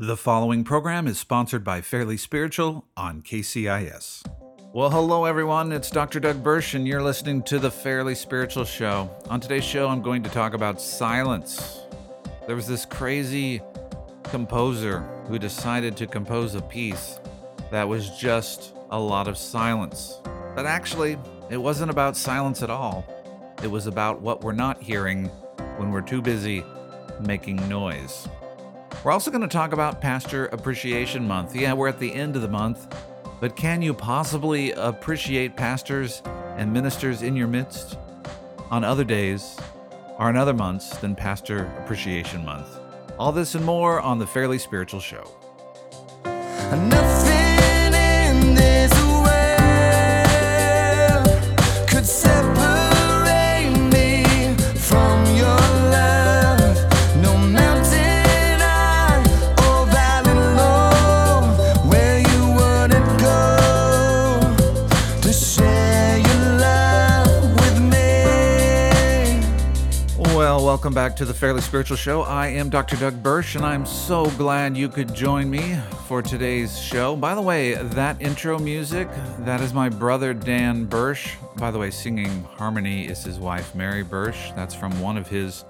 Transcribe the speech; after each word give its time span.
The 0.00 0.16
following 0.16 0.62
program 0.62 1.08
is 1.08 1.18
sponsored 1.18 1.64
by 1.64 1.80
Fairly 1.80 2.16
Spiritual 2.16 2.84
on 2.96 3.20
KCIS. 3.20 4.24
Well, 4.72 4.90
hello 4.90 5.24
everyone. 5.24 5.72
It's 5.72 5.90
Dr. 5.90 6.20
Doug 6.20 6.40
Bursch, 6.40 6.74
and 6.74 6.86
you're 6.86 7.02
listening 7.02 7.42
to 7.42 7.58
the 7.58 7.72
Fairly 7.72 8.14
Spiritual 8.14 8.64
Show. 8.64 9.10
On 9.28 9.40
today's 9.40 9.64
show, 9.64 9.88
I'm 9.88 10.00
going 10.00 10.22
to 10.22 10.30
talk 10.30 10.54
about 10.54 10.80
silence. 10.80 11.80
There 12.46 12.54
was 12.54 12.68
this 12.68 12.86
crazy 12.86 13.60
composer 14.22 15.00
who 15.26 15.36
decided 15.36 15.96
to 15.96 16.06
compose 16.06 16.54
a 16.54 16.62
piece 16.62 17.18
that 17.72 17.88
was 17.88 18.16
just 18.16 18.76
a 18.90 19.00
lot 19.00 19.26
of 19.26 19.36
silence. 19.36 20.20
But 20.54 20.64
actually, 20.64 21.18
it 21.50 21.56
wasn't 21.56 21.90
about 21.90 22.16
silence 22.16 22.62
at 22.62 22.70
all. 22.70 23.04
It 23.64 23.68
was 23.68 23.88
about 23.88 24.20
what 24.20 24.42
we're 24.42 24.52
not 24.52 24.80
hearing 24.80 25.24
when 25.76 25.90
we're 25.90 26.02
too 26.02 26.22
busy 26.22 26.62
making 27.20 27.68
noise. 27.68 28.28
We're 29.04 29.12
also 29.12 29.30
going 29.30 29.42
to 29.42 29.48
talk 29.48 29.72
about 29.72 30.00
Pastor 30.00 30.46
Appreciation 30.46 31.26
Month. 31.26 31.54
Yeah, 31.54 31.72
we're 31.72 31.86
at 31.86 32.00
the 32.00 32.12
end 32.12 32.34
of 32.34 32.42
the 32.42 32.48
month, 32.48 32.92
but 33.40 33.54
can 33.54 33.80
you 33.80 33.94
possibly 33.94 34.72
appreciate 34.72 35.56
pastors 35.56 36.20
and 36.56 36.72
ministers 36.72 37.22
in 37.22 37.36
your 37.36 37.46
midst 37.46 37.96
on 38.72 38.82
other 38.82 39.04
days 39.04 39.56
or 40.18 40.28
in 40.28 40.36
other 40.36 40.52
months 40.52 40.96
than 40.98 41.14
Pastor 41.14 41.66
Appreciation 41.78 42.44
Month? 42.44 42.80
All 43.20 43.30
this 43.30 43.54
and 43.54 43.64
more 43.64 44.00
on 44.00 44.18
the 44.18 44.26
Fairly 44.26 44.58
Spiritual 44.58 45.00
Show. 45.00 45.30
Nothing 46.24 47.27
to 71.18 71.24
the 71.24 71.34
Fairly 71.34 71.60
Spiritual 71.60 71.96
Show. 71.96 72.22
I 72.22 72.46
am 72.46 72.70
Dr. 72.70 72.94
Doug 72.94 73.24
Bursch, 73.24 73.56
and 73.56 73.66
I'm 73.66 73.84
so 73.84 74.30
glad 74.38 74.76
you 74.76 74.88
could 74.88 75.12
join 75.12 75.50
me 75.50 75.76
for 76.06 76.22
today's 76.22 76.78
show. 76.78 77.16
By 77.16 77.34
the 77.34 77.42
way, 77.42 77.74
that 77.74 78.22
intro 78.22 78.56
music, 78.56 79.08
that 79.40 79.60
is 79.60 79.74
my 79.74 79.88
brother 79.88 80.32
Dan 80.32 80.84
Bursch. 80.84 81.34
By 81.56 81.72
the 81.72 81.78
way, 81.80 81.90
singing 81.90 82.44
harmony 82.44 83.08
is 83.08 83.24
his 83.24 83.40
wife 83.40 83.74
Mary 83.74 84.04
Bursch. 84.04 84.52
That's 84.54 84.76
from 84.76 85.00
one 85.00 85.16
of 85.16 85.26
his 85.26 85.64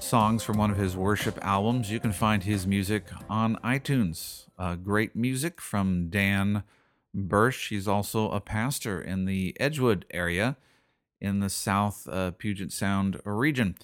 songs 0.00 0.42
from 0.42 0.56
one 0.56 0.70
of 0.70 0.78
his 0.78 0.96
worship 0.96 1.38
albums. 1.44 1.92
You 1.92 2.00
can 2.00 2.12
find 2.12 2.42
his 2.42 2.66
music 2.66 3.04
on 3.28 3.56
iTunes. 3.56 4.46
Uh, 4.58 4.76
great 4.76 5.14
music 5.14 5.60
from 5.60 6.08
Dan 6.08 6.62
Bursch. 7.12 7.68
He's 7.68 7.86
also 7.86 8.30
a 8.30 8.40
pastor 8.40 8.98
in 8.98 9.26
the 9.26 9.54
Edgewood 9.60 10.06
area 10.10 10.56
in 11.20 11.40
the 11.40 11.50
South 11.50 12.08
uh, 12.08 12.30
Puget 12.30 12.72
Sound 12.72 13.20
region. 13.26 13.76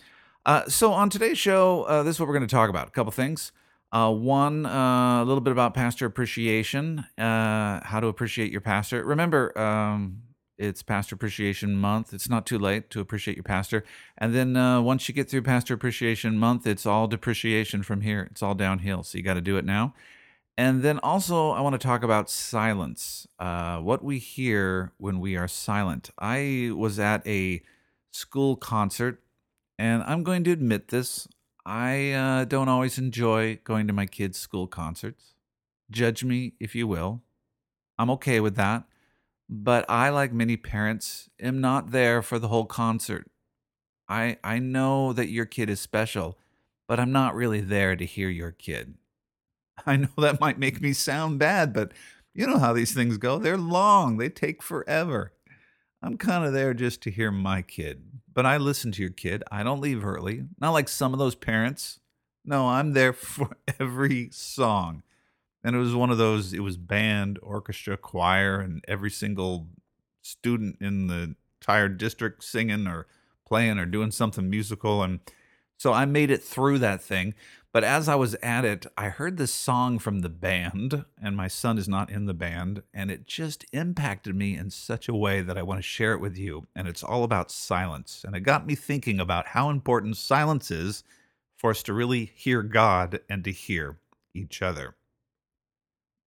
Uh, 0.47 0.65
so, 0.69 0.93
on 0.93 1.11
today's 1.11 1.37
show, 1.37 1.83
uh, 1.83 2.05
this 2.05 2.15
is 2.15 2.21
what 2.21 2.29
we're 2.29 2.35
going 2.35 2.47
to 2.47 2.55
talk 2.55 2.71
about. 2.71 2.87
A 2.87 2.93
couple 2.93 3.11
things. 3.11 3.51
Uh, 3.91 4.13
one, 4.13 4.65
uh, 4.65 5.21
a 5.21 5.25
little 5.25 5.41
bit 5.41 5.51
about 5.51 5.75
pastor 5.75 6.07
appreciation, 6.07 7.01
uh, 7.19 7.81
how 7.85 7.99
to 8.01 8.07
appreciate 8.07 8.53
your 8.53 8.61
pastor. 8.61 9.05
Remember, 9.05 9.59
um, 9.59 10.23
it's 10.57 10.85
Pastor 10.85 11.17
Appreciation 11.17 11.77
Month. 11.77 12.15
It's 12.15 12.29
not 12.29 12.47
too 12.47 12.61
late 12.61 12.91
to 12.91 13.01
appreciate 13.01 13.37
your 13.37 13.43
pastor. 13.43 13.85
And 14.19 14.37
then 14.37 14.57
uh, 14.57 14.81
once 14.81 15.09
you 15.09 15.15
get 15.15 15.29
through 15.29 15.43
Pastor 15.43 15.75
Appreciation 15.75 16.39
Month, 16.39 16.65
it's 16.65 16.87
all 16.87 17.09
depreciation 17.09 17.83
from 17.83 18.03
here. 18.03 18.29
It's 18.31 18.43
all 18.43 18.55
downhill. 18.55 19.03
So, 19.03 19.19
you 19.19 19.25
got 19.25 19.35
to 19.35 19.41
do 19.41 19.57
it 19.57 19.65
now. 19.65 19.95
And 20.57 20.83
then 20.83 21.01
also, 21.01 21.51
I 21.51 21.61
want 21.61 21.75
to 21.75 21.85
talk 21.85 22.05
about 22.05 22.31
silence. 22.31 23.27
Uh, 23.41 23.79
what 23.79 24.05
we 24.05 24.19
hear 24.21 24.93
when 24.99 25.19
we 25.19 25.37
are 25.37 25.49
silent. 25.49 26.11
I 26.21 26.71
was 26.73 27.01
at 27.01 27.27
a 27.27 27.63
school 28.13 28.55
concert, 28.57 29.21
and 29.79 30.03
I'm 30.05 30.23
going 30.23 30.45
to 30.45 30.53
admit 30.53 30.89
this. 30.89 31.29
I 31.65 32.13
uh, 32.13 32.45
don't 32.45 32.69
always 32.69 32.99
enjoy 32.99 33.59
going 33.65 33.87
to 33.87 33.93
my 33.93 34.07
kids' 34.07 34.39
school 34.39 34.67
concerts. 34.67 35.35
Judge 35.91 36.25
me 36.25 36.55
if 36.61 36.75
you 36.75 36.87
will. 36.87 37.23
I'm 37.99 38.11
okay 38.11 38.41
with 38.41 38.57
that. 38.57 38.85
But 39.49 39.85
I, 39.89 40.09
like 40.11 40.33
many 40.33 40.57
parents, 40.57 41.31
am 41.41 41.61
not 41.61 41.91
there 41.91 42.23
for 42.23 42.39
the 42.39 42.49
whole 42.49 42.67
concert. 42.67 43.31
I, 44.09 44.39
I 44.43 44.59
know 44.59 45.13
that 45.13 45.29
your 45.29 45.47
kid 45.47 45.71
is 45.71 45.81
special, 45.81 46.39
but 46.89 46.99
I'm 46.99 47.13
not 47.13 47.35
really 47.35 47.61
there 47.61 47.97
to 47.97 48.05
hear 48.05 48.29
your 48.29 48.53
kid. 48.53 48.95
I 49.87 49.97
know 49.97 50.09
that 50.19 50.41
might 50.41 50.59
make 50.59 50.81
me 50.81 50.93
sound 50.93 51.39
bad, 51.39 51.73
but 51.73 51.93
you 52.35 52.47
know 52.47 52.59
how 52.59 52.73
these 52.73 52.95
things 52.95 53.19
go. 53.19 53.39
They're 53.39 53.57
long, 53.57 54.19
they 54.19 54.29
take 54.29 54.63
forever. 54.63 55.33
I'm 56.03 56.19
kind 56.19 56.45
of 56.45 56.53
there 56.53 56.75
just 56.75 57.01
to 57.03 57.11
hear 57.11 57.31
my 57.31 57.63
kid, 57.63 58.03
but 58.33 58.47
I 58.47 58.59
listen 58.59 58.93
to 58.93 59.03
your 59.03 59.11
kid. 59.11 59.43
I 59.51 59.63
don't 59.63 59.81
leave 59.81 60.05
early. 60.05 60.45
Not 60.61 60.73
like 60.73 60.89
some 60.89 61.13
of 61.13 61.19
those 61.19 61.35
parents. 61.35 62.01
No, 62.45 62.69
I'm 62.69 62.93
there 62.93 63.13
for 63.13 63.57
every 63.81 64.31
song. 64.31 65.03
And 65.65 65.75
it 65.75 65.79
was 65.81 65.95
one 65.95 66.11
of 66.11 66.19
those, 66.19 66.53
it 66.53 66.61
was 66.61 66.77
band, 66.77 67.39
orchestra, 67.43 67.97
choir, 67.97 68.61
and 68.61 68.85
every 68.87 69.11
single 69.11 69.67
student 70.23 70.77
in 70.81 71.09
the 71.09 71.35
entire 71.61 71.89
district 71.89 72.45
singing 72.45 72.87
or 72.87 73.07
playing 73.47 73.79
or 73.79 73.87
doing 73.87 74.13
something 74.13 74.49
musical. 74.49 75.03
And 75.03 75.21
so 75.77 75.93
I 75.93 76.05
made 76.05 76.31
it 76.31 76.43
through 76.43 76.79
that 76.79 77.03
thing. 77.03 77.35
But 77.73 77.85
as 77.85 78.09
I 78.09 78.15
was 78.15 78.35
at 78.37 78.65
it, 78.65 78.87
I 78.97 79.11
heard 79.11 79.37
this 79.37 79.53
song 79.53 79.99
from 79.99 80.21
the 80.21 80.31
band, 80.31 81.05
and 81.21 81.37
my 81.37 81.47
son 81.47 81.77
is 81.77 81.87
not 81.87 82.11
in 82.11 82.25
the 82.25 82.33
band, 82.33 82.83
and 82.95 83.11
it 83.11 83.27
just 83.27 83.67
impacted 83.71 84.35
me 84.35 84.57
in 84.57 84.71
such 84.71 85.11
a 85.11 85.15
way 85.15 85.43
that 85.43 85.59
I 85.59 85.63
want 85.63 85.79
to 85.79 85.83
share 85.83 86.15
it 86.15 86.21
with 86.21 86.39
you. 86.39 86.67
And 86.75 86.89
it's 86.89 87.03
all 87.05 87.23
about 87.23 87.51
silence. 87.51 88.25
And 88.27 88.35
it 88.35 88.41
got 88.41 88.67
me 88.67 88.77
thinking 88.77 89.21
about 89.21 89.49
how 89.49 89.69
important 89.69 90.17
silence 90.17 90.71
is 90.71 91.05
for 91.59 91.71
us 91.71 91.83
to 91.83 91.93
really 91.93 92.33
hear 92.35 92.63
God 92.63 93.21
and 93.29 93.45
to 93.45 93.53
hear 93.53 93.99
each 94.33 94.63
other. 94.63 94.95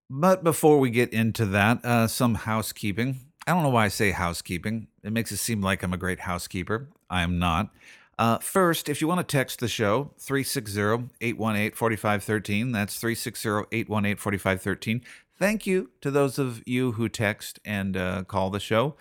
But 0.08 0.44
before 0.44 0.80
we 0.80 0.92
get 0.92 1.14
into 1.14 1.46
that, 1.48 1.84
uh, 1.84 2.08
some 2.08 2.36
housekeeping. 2.36 3.22
I 3.48 3.54
don't 3.54 3.64
know 3.64 3.70
why 3.70 3.86
I 3.86 3.90
say 3.90 4.12
housekeeping. 4.12 4.88
It 5.04 5.14
makes 5.14 5.32
it 5.32 5.38
seem 5.38 5.62
like 5.62 5.82
I'm 5.82 5.94
a 5.94 5.98
great 5.98 6.20
housekeeper. 6.20 6.90
I 7.10 7.24
am 7.24 7.40
not. 7.40 7.74
Uh, 8.20 8.38
first, 8.40 8.90
if 8.90 9.00
you 9.00 9.08
want 9.08 9.26
to 9.26 9.38
text 9.38 9.62
the 9.62 9.68
show, 9.70 10.12
360 10.20 11.08
818 11.22 11.72
4513. 11.72 12.74
That's 12.74 13.00
360 13.00 13.50
818 13.72 14.18
4513. 14.18 15.02
Thank 15.38 15.66
you 15.66 15.92
to 16.02 16.12
those 16.12 16.38
of 16.38 16.62
you 16.66 16.92
who 16.92 17.08
text 17.08 17.62
and 17.64 17.96
uh, 17.96 18.26
call 18.26 18.50
the 18.50 18.60
show. 18.60 18.96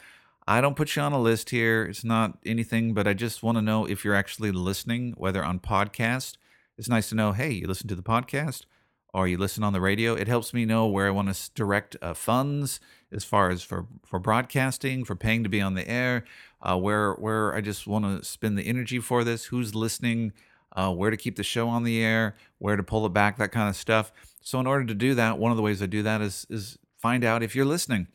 I 0.47 0.61
don't 0.61 0.77
put 0.77 0.95
you 0.95 1.03
on 1.03 1.13
a 1.13 1.21
list 1.21 1.51
here. 1.51 1.83
It's 1.83 2.05
not 2.05 2.39
anything, 2.47 2.95
but 2.95 3.09
I 3.09 3.13
just 3.13 3.43
want 3.43 3.59
to 3.59 3.63
know 3.63 3.87
if 3.87 4.05
you're 4.05 4.15
actually 4.15 4.53
listening, 4.53 5.15
whether 5.17 5.45
on 5.45 5.59
podcast. 5.59 6.37
It's 6.79 6.89
nice 6.89 7.09
to 7.09 7.17
know, 7.17 7.33
hey, 7.33 7.51
you 7.51 7.67
listen 7.67 7.89
to 7.89 7.97
the 7.97 8.05
podcast 8.05 8.67
or 9.13 9.27
you 9.27 9.37
listen 9.37 9.65
on 9.65 9.73
the 9.73 9.81
radio. 9.81 10.15
It 10.15 10.29
helps 10.29 10.55
me 10.55 10.65
know 10.65 10.87
where 10.87 11.09
I 11.09 11.11
want 11.11 11.35
to 11.35 11.51
direct 11.57 11.97
uh, 12.01 12.15
funds 12.15 12.79
as 13.11 13.25
far 13.25 13.51
as 13.51 13.65
for, 13.65 13.87
for 14.07 14.21
broadcasting, 14.21 15.05
for 15.05 15.17
paying 15.17 15.43
to 15.43 15.49
be 15.49 15.61
on 15.61 15.75
the 15.75 15.89
air, 15.89 16.25
uh, 16.61 16.77
where 16.77 17.13
where 17.15 17.55
I 17.55 17.61
just 17.61 17.87
want 17.87 18.05
to 18.05 18.25
spend 18.25 18.59
the 18.59 18.67
energy 18.67 18.99
for 18.99 19.25
this, 19.25 19.47
who's 19.47 19.75
listening, 19.75 20.33
uh, 20.75 20.93
where 20.93 21.11
to 21.11 21.17
keep 21.17 21.37
the 21.37 21.43
show 21.43 21.69
on 21.69 21.85
the 21.85 22.03
air, 22.03 22.37
where 22.59 22.77
to 22.77 22.83
pull 22.83 23.07
it 23.07 23.13
back, 23.13 23.39
that 23.39 23.53
kind 23.53 23.69
of 23.69 23.77
stuff. 23.77 24.13
So 24.43 24.59
in 24.61 24.67
order 24.67 24.85
to 24.85 24.95
do 24.95 25.15
that, 25.15 25.39
one 25.39 25.51
of 25.51 25.57
the 25.57 25.63
ways 25.63 25.83
I 25.83 25.87
do 25.87 26.03
that 26.03 26.21
is 26.21 26.47
is 26.51 26.79
find 26.97 27.25
out 27.25 27.43
if 27.43 27.55
you're 27.55 27.65
listening. 27.65 28.09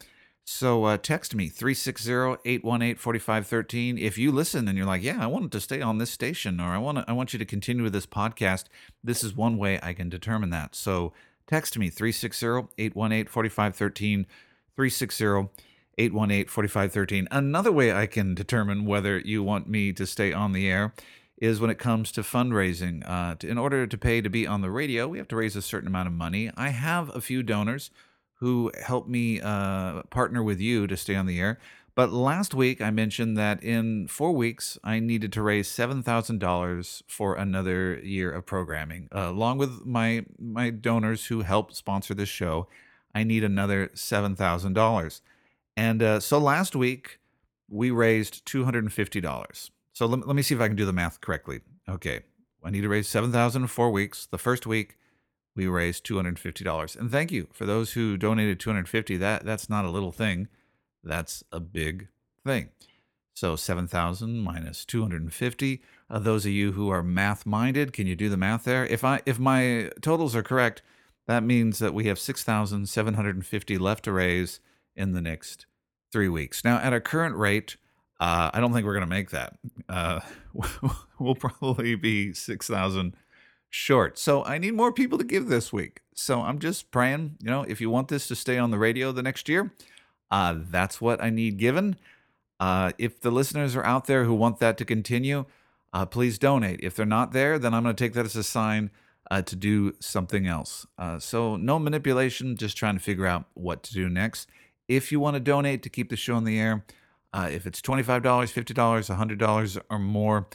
So 0.45 0.83
uh, 0.83 0.97
text 0.97 1.33
me 1.33 1.49
360-818-4513 1.49 3.97
if 3.97 4.17
you 4.17 4.29
listen 4.29 4.67
and 4.67 4.77
you're 4.77 4.85
like, 4.85 5.01
"Yeah, 5.01 5.23
I 5.23 5.27
want 5.27 5.53
to 5.53 5.61
stay 5.61 5.81
on 5.81 5.99
this 5.99 6.11
station 6.11 6.59
or 6.59 6.71
I 6.71 6.79
want 6.79 6.97
to, 6.97 7.05
I 7.07 7.13
want 7.13 7.31
you 7.31 7.39
to 7.39 7.45
continue 7.45 7.83
with 7.83 7.93
this 7.93 8.05
podcast." 8.05 8.65
This 9.01 9.23
is 9.23 9.33
one 9.33 9.57
way 9.57 9.79
I 9.81 9.93
can 9.93 10.09
determine 10.09 10.49
that. 10.49 10.75
So 10.75 11.13
text 11.47 11.77
me 11.77 11.89
360-818-4513 11.89 14.25
360-818-4513. 15.97 17.27
Another 17.31 17.71
way 17.71 17.93
I 17.93 18.05
can 18.05 18.35
determine 18.35 18.85
whether 18.85 19.19
you 19.19 19.43
want 19.43 19.67
me 19.67 19.93
to 19.93 20.05
stay 20.05 20.33
on 20.33 20.53
the 20.53 20.69
air 20.69 20.93
is 21.37 21.59
when 21.59 21.69
it 21.69 21.77
comes 21.77 22.11
to 22.13 22.21
fundraising. 22.21 23.03
Uh, 23.07 23.35
to, 23.35 23.47
in 23.47 23.57
order 23.57 23.85
to 23.85 23.97
pay 23.97 24.21
to 24.21 24.29
be 24.29 24.47
on 24.47 24.61
the 24.61 24.71
radio, 24.71 25.07
we 25.07 25.17
have 25.17 25.27
to 25.29 25.35
raise 25.35 25.55
a 25.55 25.61
certain 25.61 25.87
amount 25.87 26.07
of 26.07 26.13
money. 26.13 26.51
I 26.55 26.69
have 26.69 27.13
a 27.15 27.21
few 27.21 27.43
donors 27.43 27.91
who 28.35 28.71
help 28.85 29.07
me 29.07 29.41
uh, 29.41 30.03
partner 30.03 30.43
with 30.43 30.59
you 30.59 30.87
to 30.87 30.97
stay 30.97 31.15
on 31.15 31.25
the 31.25 31.39
air. 31.39 31.59
But 31.95 32.11
last 32.11 32.55
week 32.55 32.81
I 32.81 32.89
mentioned 32.89 33.37
that 33.37 33.63
in 33.63 34.07
four 34.07 34.31
weeks 34.31 34.79
I 34.83 34.99
needed 34.99 35.31
to 35.33 35.43
raise 35.43 35.67
seven 35.67 36.01
thousand 36.01 36.39
dollars 36.39 37.03
for 37.07 37.35
another 37.35 37.99
year 37.99 38.31
of 38.31 38.47
programming, 38.47 39.09
uh, 39.15 39.29
along 39.29 39.59
with 39.59 39.85
my 39.85 40.25
my 40.39 40.71
donors 40.71 41.27
who 41.27 41.41
help 41.41 41.71
sponsor 41.71 42.15
this 42.15 42.29
show. 42.29 42.67
I 43.13 43.23
need 43.23 43.43
another 43.43 43.91
seven 43.93 44.35
thousand 44.35 44.73
dollars, 44.73 45.21
and 45.75 46.01
uh, 46.01 46.19
so 46.19 46.37
last 46.37 46.75
week 46.75 47.19
we 47.69 47.91
raised 47.91 48.45
two 48.45 48.63
hundred 48.65 48.83
and 48.83 48.93
fifty 48.93 49.21
dollars. 49.21 49.71
So 49.93 50.05
let, 50.05 50.27
let 50.27 50.35
me 50.35 50.41
see 50.41 50.55
if 50.55 50.61
I 50.61 50.67
can 50.67 50.75
do 50.75 50.85
the 50.85 50.93
math 50.93 51.21
correctly. 51.21 51.61
Okay, 51.87 52.21
I 52.63 52.69
need 52.69 52.81
to 52.81 52.89
raise 52.89 53.07
seven 53.07 53.31
thousand 53.31 53.63
in 53.63 53.67
four 53.67 53.91
weeks. 53.91 54.25
The 54.25 54.37
first 54.37 54.65
week 54.65 54.97
we 55.55 55.67
raised 55.67 56.05
$250. 56.05 56.99
And 56.99 57.11
thank 57.11 57.31
you 57.31 57.47
for 57.51 57.65
those 57.65 57.93
who 57.93 58.17
donated 58.17 58.59
250. 58.59 59.17
That 59.17 59.45
that's 59.45 59.69
not 59.69 59.85
a 59.85 59.89
little 59.89 60.11
thing. 60.11 60.47
That's 61.03 61.43
a 61.51 61.59
big 61.59 62.07
thing. 62.45 62.69
So 63.35 63.55
7,000 63.55 64.39
minus 64.39 64.85
250. 64.85 65.81
Uh, 66.09 66.19
those 66.19 66.45
of 66.45 66.51
you 66.51 66.73
who 66.73 66.89
are 66.89 67.01
math 67.01 67.45
minded, 67.45 67.91
can 67.91 68.05
you 68.05 68.15
do 68.15 68.29
the 68.29 68.37
math 68.37 68.63
there? 68.63 68.85
If 68.85 69.03
I 69.03 69.21
if 69.25 69.39
my 69.39 69.91
totals 70.01 70.35
are 70.35 70.43
correct, 70.43 70.81
that 71.27 71.43
means 71.43 71.79
that 71.79 71.93
we 71.93 72.05
have 72.05 72.19
6,750 72.19 73.77
left 73.77 74.03
to 74.05 74.11
raise 74.11 74.59
in 74.95 75.13
the 75.13 75.21
next 75.21 75.65
three 76.11 76.29
weeks. 76.29 76.63
Now, 76.63 76.77
at 76.77 76.93
our 76.93 76.99
current 76.99 77.35
rate, 77.35 77.77
uh, 78.19 78.51
I 78.53 78.59
don't 78.59 78.71
think 78.71 78.85
we're 78.85 78.93
going 78.93 79.01
to 79.01 79.07
make 79.07 79.31
that. 79.31 79.57
Uh, 79.89 80.21
we'll 81.19 81.35
probably 81.35 81.95
be 81.95 82.33
6,000 82.33 83.15
short. 83.69 84.17
So 84.19 84.45
I 84.45 84.59
need 84.59 84.75
more 84.75 84.93
people 84.93 85.17
to 85.17 85.23
give 85.23 85.47
this 85.47 85.73
week. 85.73 86.01
So 86.13 86.41
I'm 86.41 86.59
just 86.59 86.91
praying, 86.91 87.37
you 87.41 87.49
know, 87.49 87.63
if 87.63 87.81
you 87.81 87.89
want 87.89 88.07
this 88.07 88.27
to 88.27 88.35
stay 88.35 88.57
on 88.57 88.71
the 88.71 88.77
radio 88.77 89.11
the 89.11 89.23
next 89.23 89.49
year, 89.49 89.73
uh, 90.29 90.55
that's 90.57 91.01
what 91.01 91.21
I 91.23 91.31
need 91.31 91.57
given. 91.57 91.95
Uh, 92.59 92.91
if 92.97 93.19
the 93.19 93.31
listeners 93.31 93.75
are 93.75 93.83
out 93.83 94.05
there 94.05 94.25
who 94.25 94.33
want 94.33 94.59
that 94.59 94.77
to 94.77 94.85
continue, 94.85 95.45
uh, 95.91 96.05
please 96.05 96.37
donate. 96.37 96.79
If 96.83 96.95
they're 96.95 97.05
not 97.05 97.33
there, 97.33 97.57
then 97.57 97.73
I'm 97.73 97.83
going 97.83 97.95
to 97.95 98.03
take 98.03 98.13
that 98.13 98.25
as 98.25 98.35
a 98.35 98.43
sign 98.43 98.91
uh, 99.31 99.41
to 99.41 99.55
do 99.55 99.95
something 99.99 100.47
else. 100.47 100.85
So, 101.19 101.55
no 101.55 101.77
manipulation, 101.77 102.55
just 102.55 102.77
trying 102.77 102.95
to 102.95 103.01
figure 103.01 103.25
out 103.25 103.45
what 103.53 103.83
to 103.83 103.93
do 103.93 104.07
next. 104.07 104.49
If 104.87 105.11
you 105.11 105.19
want 105.19 105.35
to 105.35 105.39
donate 105.39 105.83
to 105.83 105.89
keep 105.89 106.09
the 106.09 106.15
show 106.15 106.37
in 106.37 106.43
the 106.43 106.59
air, 106.59 106.85
uh, 107.33 107.49
if 107.51 107.65
it's 107.65 107.81
$25, 107.81 108.21
$50, 108.21 108.75
$100 108.75 109.81
or 109.89 109.99
more, 109.99 110.47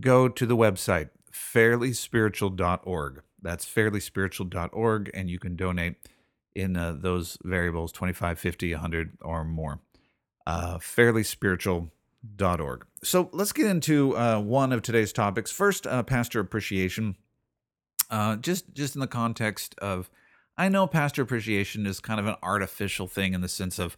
go 0.00 0.28
to 0.28 0.46
the 0.46 0.56
website, 0.56 1.10
fairlyspiritual.org. 1.32 3.22
That's 3.40 3.64
fairlyspiritual.org, 3.64 5.10
and 5.14 5.30
you 5.30 5.38
can 5.38 5.56
donate 5.56 5.94
in 6.54 6.76
uh, 6.76 6.96
those 6.98 7.38
variables 7.44 7.92
25, 7.92 8.38
50, 8.38 8.72
100 8.72 9.18
or 9.20 9.44
more. 9.44 9.80
Uh, 10.46 10.78
fairlyspiritual.org. 10.78 12.86
So 13.04 13.28
let's 13.32 13.52
get 13.52 13.66
into 13.66 14.16
uh, 14.16 14.40
one 14.40 14.72
of 14.72 14.82
today's 14.82 15.12
topics. 15.12 15.50
First, 15.50 15.86
uh, 15.86 16.02
pastor 16.02 16.40
appreciation. 16.40 17.16
Uh, 18.08 18.36
just 18.36 18.72
just 18.72 18.94
in 18.94 19.00
the 19.00 19.08
context 19.08 19.74
of, 19.78 20.08
I 20.58 20.68
know 20.68 20.86
pastor 20.86 21.22
appreciation 21.22 21.86
is 21.86 22.00
kind 22.00 22.18
of 22.18 22.26
an 22.26 22.36
artificial 22.42 23.06
thing 23.06 23.34
in 23.34 23.42
the 23.42 23.48
sense 23.48 23.78
of 23.78 23.96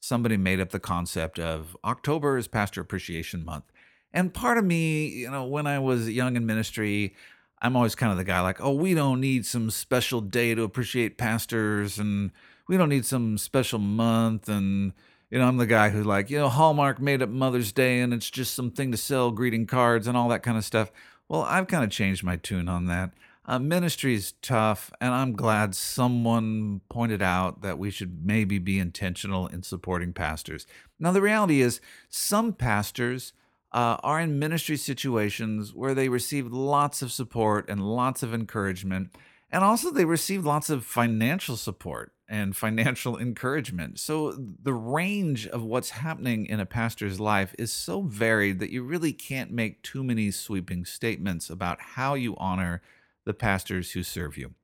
somebody 0.00 0.36
made 0.36 0.60
up 0.60 0.70
the 0.70 0.80
concept 0.80 1.38
of 1.38 1.76
October 1.84 2.36
is 2.36 2.48
pastor 2.48 2.80
appreciation 2.80 3.44
month. 3.44 3.64
And 4.12 4.34
part 4.34 4.58
of 4.58 4.64
me, 4.64 5.06
you 5.06 5.30
know, 5.30 5.44
when 5.44 5.66
I 5.66 5.78
was 5.78 6.10
young 6.10 6.34
in 6.36 6.46
ministry, 6.46 7.14
I'm 7.62 7.76
always 7.76 7.94
kind 7.94 8.10
of 8.10 8.18
the 8.18 8.24
guy 8.24 8.40
like, 8.40 8.60
oh, 8.60 8.72
we 8.72 8.94
don't 8.94 9.20
need 9.20 9.46
some 9.46 9.70
special 9.70 10.20
day 10.20 10.54
to 10.54 10.62
appreciate 10.62 11.18
pastors 11.18 11.98
and 11.98 12.32
we 12.66 12.76
don't 12.76 12.88
need 12.88 13.04
some 13.04 13.38
special 13.38 13.78
month. 13.78 14.48
And, 14.48 14.92
you 15.30 15.38
know, 15.38 15.46
I'm 15.46 15.58
the 15.58 15.66
guy 15.66 15.90
who, 15.90 16.02
like, 16.02 16.30
you 16.30 16.38
know, 16.38 16.48
Hallmark 16.48 17.00
made 17.00 17.22
up 17.22 17.28
Mother's 17.28 17.70
Day 17.70 18.00
and 18.00 18.12
it's 18.12 18.30
just 18.30 18.54
something 18.54 18.90
to 18.90 18.96
sell 18.96 19.30
greeting 19.30 19.66
cards 19.66 20.08
and 20.08 20.16
all 20.16 20.28
that 20.30 20.42
kind 20.42 20.56
of 20.56 20.64
stuff. 20.64 20.90
Well, 21.28 21.42
I've 21.42 21.68
kind 21.68 21.84
of 21.84 21.90
changed 21.90 22.24
my 22.24 22.36
tune 22.36 22.68
on 22.68 22.86
that. 22.86 23.12
Uh, 23.50 23.58
ministry 23.58 24.14
is 24.14 24.34
tough, 24.42 24.92
and 25.00 25.12
I'm 25.12 25.32
glad 25.32 25.74
someone 25.74 26.82
pointed 26.88 27.20
out 27.20 27.62
that 27.62 27.80
we 27.80 27.90
should 27.90 28.24
maybe 28.24 28.60
be 28.60 28.78
intentional 28.78 29.48
in 29.48 29.64
supporting 29.64 30.12
pastors. 30.12 30.68
Now, 31.00 31.10
the 31.10 31.20
reality 31.20 31.60
is, 31.60 31.80
some 32.08 32.52
pastors 32.52 33.32
uh, 33.72 33.96
are 34.04 34.20
in 34.20 34.38
ministry 34.38 34.76
situations 34.76 35.74
where 35.74 35.94
they 35.94 36.08
receive 36.08 36.52
lots 36.52 37.02
of 37.02 37.10
support 37.10 37.68
and 37.68 37.82
lots 37.82 38.22
of 38.22 38.32
encouragement, 38.32 39.16
and 39.50 39.64
also 39.64 39.90
they 39.90 40.04
receive 40.04 40.46
lots 40.46 40.70
of 40.70 40.84
financial 40.84 41.56
support 41.56 42.12
and 42.28 42.54
financial 42.54 43.18
encouragement. 43.26 43.98
So, 43.98 44.30
the 44.30 44.74
range 44.74 45.48
of 45.48 45.64
what's 45.64 45.90
happening 45.90 46.46
in 46.46 46.60
a 46.60 46.66
pastor's 46.66 47.18
life 47.18 47.52
is 47.58 47.72
so 47.72 48.02
varied 48.02 48.60
that 48.60 48.70
you 48.70 48.84
really 48.84 49.12
can't 49.12 49.50
make 49.50 49.82
too 49.82 50.04
many 50.04 50.30
sweeping 50.30 50.84
statements 50.84 51.50
about 51.50 51.80
how 51.80 52.14
you 52.14 52.36
honor 52.36 52.80
the 53.24 53.34
pastors 53.34 53.92
who 53.92 54.02
serve 54.02 54.36
you. 54.36 54.54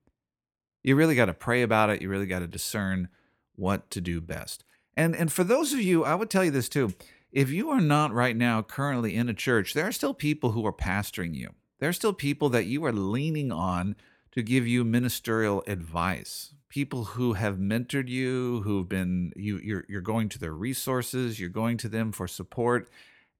You 0.83 0.97
really 0.97 1.17
got 1.17 1.27
to 1.27 1.35
pray 1.35 1.63
about 1.63 1.91
it. 1.91 2.01
You 2.01 2.09
really 2.09 2.27
got 2.27 2.41
to 2.41 2.47
discern 2.47 3.09
what 3.57 3.91
to 3.91 4.01
do 4.01 4.21
best. 4.21 4.65
And 4.97 5.15
and 5.15 5.33
for 5.33 5.45
those 5.45 5.73
of 5.73 5.81
you, 5.81 6.05
I 6.05 6.15
would 6.15 6.31
tell 6.31 6.45
you 6.45 6.51
this 6.51 6.69
too. 6.69 6.95
If 7.33 7.51
you 7.51 7.71
are 7.71 7.81
not 7.81 8.13
right 8.13 8.37
now 8.37 8.63
currently 8.63 9.15
in 9.15 9.29
a 9.29 9.35
church, 9.35 9.75
there 9.75 9.87
are 9.87 9.93
still 9.93 10.15
people 10.15 10.53
who 10.53 10.65
are 10.65 10.73
pastoring 10.73 11.35
you. 11.35 11.51
There 11.81 11.89
are 11.89 11.95
still 11.95 12.15
people 12.15 12.49
that 12.51 12.65
you 12.65 12.85
are 12.87 12.93
leaning 12.93 13.53
on 13.53 13.97
to 14.33 14.43
give 14.43 14.67
you 14.67 14.85
ministerial 14.85 15.63
advice. 15.67 16.55
People 16.69 17.05
who 17.05 17.35
have 17.35 17.57
mentored 17.57 18.09
you, 18.09 18.63
who've 18.63 18.89
been 18.89 19.33
you 19.37 19.59
you're 19.63 19.85
you're 19.89 20.01
going 20.01 20.29
to 20.31 20.39
their 20.39 20.55
resources, 20.55 21.39
you're 21.39 21.49
going 21.49 21.77
to 21.79 21.89
them 21.89 22.13
for 22.13 22.27
support. 22.27 22.89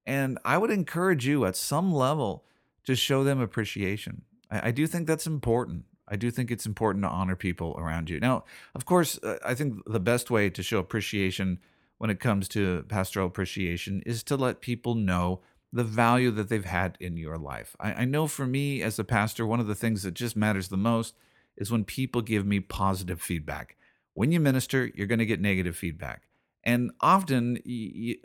And 0.05 0.37
I 0.45 0.57
would 0.57 0.71
encourage 0.71 1.25
you 1.25 1.45
at 1.45 1.55
some 1.55 1.93
level 1.93 2.45
to 2.85 2.95
show 2.95 3.23
them 3.23 3.41
appreciation. 3.41 4.23
I, 4.51 4.69
I 4.69 4.71
do 4.71 4.87
think 4.87 5.07
that's 5.07 5.27
important. 5.27 5.85
I 6.07 6.15
do 6.15 6.31
think 6.31 6.51
it's 6.51 6.65
important 6.65 7.03
to 7.03 7.09
honor 7.09 7.35
people 7.35 7.75
around 7.77 8.09
you. 8.09 8.19
Now, 8.19 8.45
of 8.75 8.85
course, 8.85 9.19
uh, 9.21 9.37
I 9.45 9.53
think 9.53 9.83
the 9.85 9.99
best 9.99 10.31
way 10.31 10.49
to 10.49 10.63
show 10.63 10.79
appreciation 10.79 11.59
when 11.97 12.09
it 12.09 12.19
comes 12.19 12.47
to 12.49 12.83
pastoral 12.87 13.27
appreciation 13.27 14.01
is 14.05 14.23
to 14.23 14.37
let 14.37 14.61
people 14.61 14.95
know 14.95 15.41
the 15.73 15.83
value 15.83 16.31
that 16.31 16.47
they've 16.47 16.63
had 16.63 16.97
in 16.99 17.17
your 17.17 17.37
life. 17.37 17.75
I, 17.79 17.93
I, 17.93 18.05
know 18.05 18.27
for 18.27 18.47
me 18.47 18.81
as 18.81 18.97
a 18.97 19.03
pastor, 19.03 19.45
one 19.45 19.59
of 19.59 19.67
the 19.67 19.75
things 19.75 20.03
that 20.03 20.13
just 20.13 20.37
matters 20.37 20.69
the 20.69 20.77
most 20.77 21.13
is 21.57 21.71
when 21.71 21.83
people 21.83 22.21
give 22.21 22.45
me 22.45 22.59
positive 22.61 23.21
feedback. 23.21 23.75
When 24.13 24.31
you 24.31 24.39
minister, 24.39 24.89
you're 24.95 25.07
going 25.07 25.19
to 25.19 25.25
get 25.25 25.41
negative 25.41 25.75
feedback. 25.75 26.26
And 26.67 26.91
often 26.99 27.59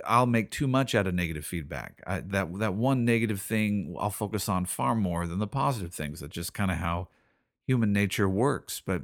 I'll 0.05 0.27
make 0.27 0.51
too 0.51 0.67
much 0.67 0.97
out 0.97 1.07
of 1.07 1.15
negative 1.15 1.47
feedback. 1.47 2.03
I, 2.05 2.21
that 2.21 2.59
that 2.59 2.75
one 2.75 3.05
negative 3.05 3.41
thing 3.41 3.95
I'll 4.01 4.11
focus 4.11 4.49
on 4.49 4.67
far 4.67 4.97
more 4.97 5.29
than 5.29 5.39
the 5.39 5.47
positive 5.47 5.95
things. 5.95 6.19
That's 6.19 6.35
just 6.35 6.53
kind 6.53 6.73
of 6.73 6.79
how 6.79 7.07
human 7.69 7.93
nature 7.93 8.29
works. 8.29 8.83
But 8.85 9.03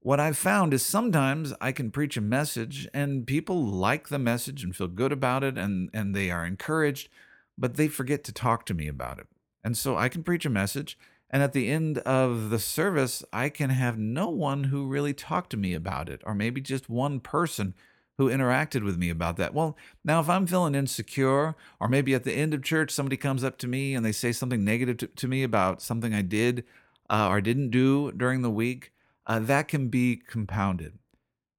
what 0.00 0.18
I've 0.18 0.36
found 0.36 0.74
is 0.74 0.84
sometimes 0.84 1.54
I 1.60 1.70
can 1.70 1.92
preach 1.92 2.16
a 2.16 2.20
message 2.20 2.88
and 2.92 3.28
people 3.28 3.64
like 3.64 4.08
the 4.08 4.18
message 4.18 4.64
and 4.64 4.74
feel 4.74 4.88
good 4.88 5.12
about 5.12 5.44
it 5.44 5.56
and, 5.56 5.88
and 5.94 6.12
they 6.12 6.32
are 6.32 6.44
encouraged, 6.44 7.08
but 7.56 7.76
they 7.76 7.86
forget 7.86 8.24
to 8.24 8.32
talk 8.32 8.66
to 8.66 8.74
me 8.74 8.88
about 8.88 9.20
it. 9.20 9.28
And 9.62 9.76
so 9.76 9.96
I 9.96 10.08
can 10.08 10.24
preach 10.24 10.44
a 10.44 10.50
message, 10.50 10.98
and 11.30 11.44
at 11.44 11.52
the 11.52 11.70
end 11.70 11.98
of 11.98 12.50
the 12.50 12.58
service, 12.58 13.22
I 13.32 13.50
can 13.50 13.70
have 13.70 13.98
no 13.98 14.30
one 14.30 14.64
who 14.64 14.86
really 14.86 15.14
talked 15.14 15.50
to 15.50 15.56
me 15.56 15.74
about 15.74 16.08
it, 16.08 16.22
or 16.24 16.34
maybe 16.34 16.60
just 16.60 16.88
one 16.88 17.20
person 17.20 17.74
who 18.20 18.28
interacted 18.28 18.84
with 18.84 18.98
me 18.98 19.08
about 19.08 19.38
that. 19.38 19.54
Well, 19.54 19.78
now 20.04 20.20
if 20.20 20.28
I'm 20.28 20.46
feeling 20.46 20.74
insecure, 20.74 21.56
or 21.80 21.88
maybe 21.88 22.12
at 22.12 22.24
the 22.24 22.34
end 22.34 22.52
of 22.52 22.62
church, 22.62 22.90
somebody 22.90 23.16
comes 23.16 23.42
up 23.42 23.56
to 23.58 23.66
me 23.66 23.94
and 23.94 24.04
they 24.04 24.12
say 24.12 24.30
something 24.30 24.62
negative 24.62 24.98
to, 24.98 25.06
to 25.06 25.26
me 25.26 25.42
about 25.42 25.80
something 25.80 26.12
I 26.12 26.20
did 26.20 26.64
uh, 27.08 27.28
or 27.30 27.40
didn't 27.40 27.70
do 27.70 28.12
during 28.12 28.42
the 28.42 28.50
week, 28.50 28.92
uh, 29.26 29.38
that 29.38 29.68
can 29.68 29.88
be 29.88 30.16
compounded. 30.16 30.98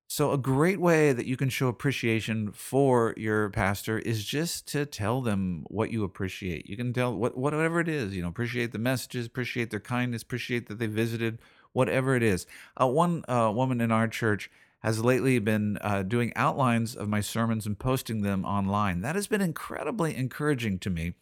So, 0.08 0.34
a 0.34 0.38
great 0.38 0.80
way 0.80 1.14
that 1.14 1.26
you 1.26 1.36
can 1.36 1.50
show 1.50 1.68
appreciation 1.68 2.52
for 2.52 3.16
your 3.18 3.50
pastor 3.50 3.98
is 3.98 4.24
just 4.24 4.68
to 4.68 4.86
tell 4.86 5.22
them 5.22 5.64
what 5.68 5.90
you 5.90 6.04
appreciate. 6.04 6.70
You 6.70 6.78
can 6.78 6.94
tell 6.94 7.16
what 7.16 7.36
whatever 7.36 7.80
it 7.80 7.88
is, 7.88 8.16
you 8.16 8.22
know, 8.22 8.28
appreciate 8.28 8.72
the 8.72 8.78
messages, 8.78 9.26
appreciate 9.26 9.72
their 9.72 9.80
kindness, 9.80 10.22
appreciate 10.22 10.68
that 10.68 10.78
they 10.78 10.86
visited, 10.86 11.40
whatever 11.74 12.16
it 12.16 12.22
is. 12.22 12.46
Uh, 12.80 12.86
one 12.86 13.24
uh, 13.28 13.52
woman 13.56 13.82
in 13.82 13.92
our 13.92 14.08
church 14.08 14.52
has 14.82 15.04
lately 15.04 15.40
been 15.40 15.78
uh, 15.82 16.04
doing 16.04 16.34
outlines 16.36 16.96
of 16.96 17.08
my 17.08 17.22
sermons 17.22 17.66
and 17.66 17.78
posting 17.78 18.22
them 18.22 18.44
online. 18.46 19.02
That 19.02 19.16
has 19.16 19.28
been 19.28 19.42
incredibly 19.42 20.16
encouraging 20.16 20.80
to 20.80 20.90
me. 20.90 21.14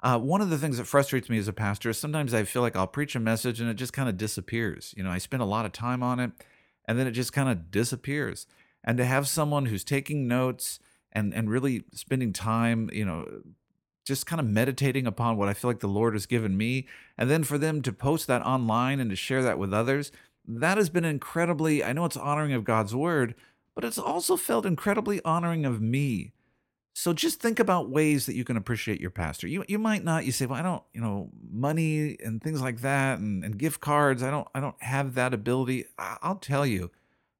Uh, 0.00 0.18
one 0.18 0.40
of 0.40 0.50
the 0.50 0.58
things 0.58 0.78
that 0.78 0.84
frustrates 0.84 1.28
me 1.28 1.38
as 1.38 1.48
a 1.48 1.52
pastor 1.52 1.90
is 1.90 1.98
sometimes 1.98 2.32
I 2.32 2.44
feel 2.44 2.62
like 2.62 2.76
I'll 2.76 2.86
preach 2.86 3.16
a 3.16 3.20
message 3.20 3.60
and 3.60 3.68
it 3.68 3.74
just 3.74 3.92
kind 3.92 4.08
of 4.08 4.16
disappears. 4.16 4.94
You 4.96 5.02
know, 5.02 5.10
I 5.10 5.18
spend 5.18 5.42
a 5.42 5.46
lot 5.46 5.66
of 5.66 5.72
time 5.72 6.02
on 6.02 6.20
it 6.20 6.30
and 6.86 6.98
then 6.98 7.06
it 7.06 7.12
just 7.12 7.32
kind 7.32 7.48
of 7.48 7.70
disappears. 7.70 8.46
And 8.84 8.96
to 8.98 9.04
have 9.04 9.26
someone 9.26 9.66
who's 9.66 9.84
taking 9.84 10.28
notes 10.28 10.78
and 11.12 11.34
and 11.34 11.50
really 11.50 11.84
spending 11.92 12.32
time, 12.32 12.88
you 12.92 13.04
know, 13.04 13.26
just 14.04 14.26
kind 14.26 14.40
of 14.40 14.46
meditating 14.46 15.06
upon 15.06 15.36
what 15.36 15.48
I 15.48 15.54
feel 15.54 15.68
like 15.68 15.80
the 15.80 15.86
Lord 15.86 16.14
has 16.14 16.26
given 16.26 16.56
me, 16.56 16.86
and 17.18 17.30
then 17.30 17.44
for 17.44 17.58
them 17.58 17.82
to 17.82 17.92
post 17.92 18.26
that 18.26 18.42
online 18.42 19.00
and 19.00 19.10
to 19.10 19.16
share 19.16 19.42
that 19.42 19.58
with 19.58 19.74
others, 19.74 20.12
that 20.48 20.78
has 20.78 20.88
been 20.88 21.04
incredibly, 21.04 21.84
I 21.84 21.92
know 21.92 22.06
it's 22.06 22.16
honoring 22.16 22.54
of 22.54 22.64
God's 22.64 22.94
word, 22.94 23.34
but 23.74 23.84
it's 23.84 23.98
also 23.98 24.36
felt 24.36 24.64
incredibly 24.66 25.22
honoring 25.24 25.66
of 25.66 25.80
me. 25.80 26.32
So 26.94 27.12
just 27.12 27.40
think 27.40 27.60
about 27.60 27.90
ways 27.90 28.26
that 28.26 28.34
you 28.34 28.42
can 28.42 28.56
appreciate 28.56 29.00
your 29.00 29.10
pastor. 29.10 29.46
You 29.46 29.64
you 29.68 29.78
might 29.78 30.02
not, 30.02 30.24
you 30.24 30.32
say, 30.32 30.46
well, 30.46 30.58
I 30.58 30.62
don't, 30.62 30.82
you 30.92 31.00
know, 31.00 31.30
money 31.48 32.16
and 32.24 32.42
things 32.42 32.60
like 32.60 32.80
that 32.80 33.20
and, 33.20 33.44
and 33.44 33.56
gift 33.56 33.80
cards, 33.80 34.20
I 34.20 34.32
don't 34.32 34.48
I 34.52 34.58
don't 34.58 34.82
have 34.82 35.14
that 35.14 35.32
ability. 35.32 35.84
I'll 35.96 36.36
tell 36.36 36.66
you, 36.66 36.90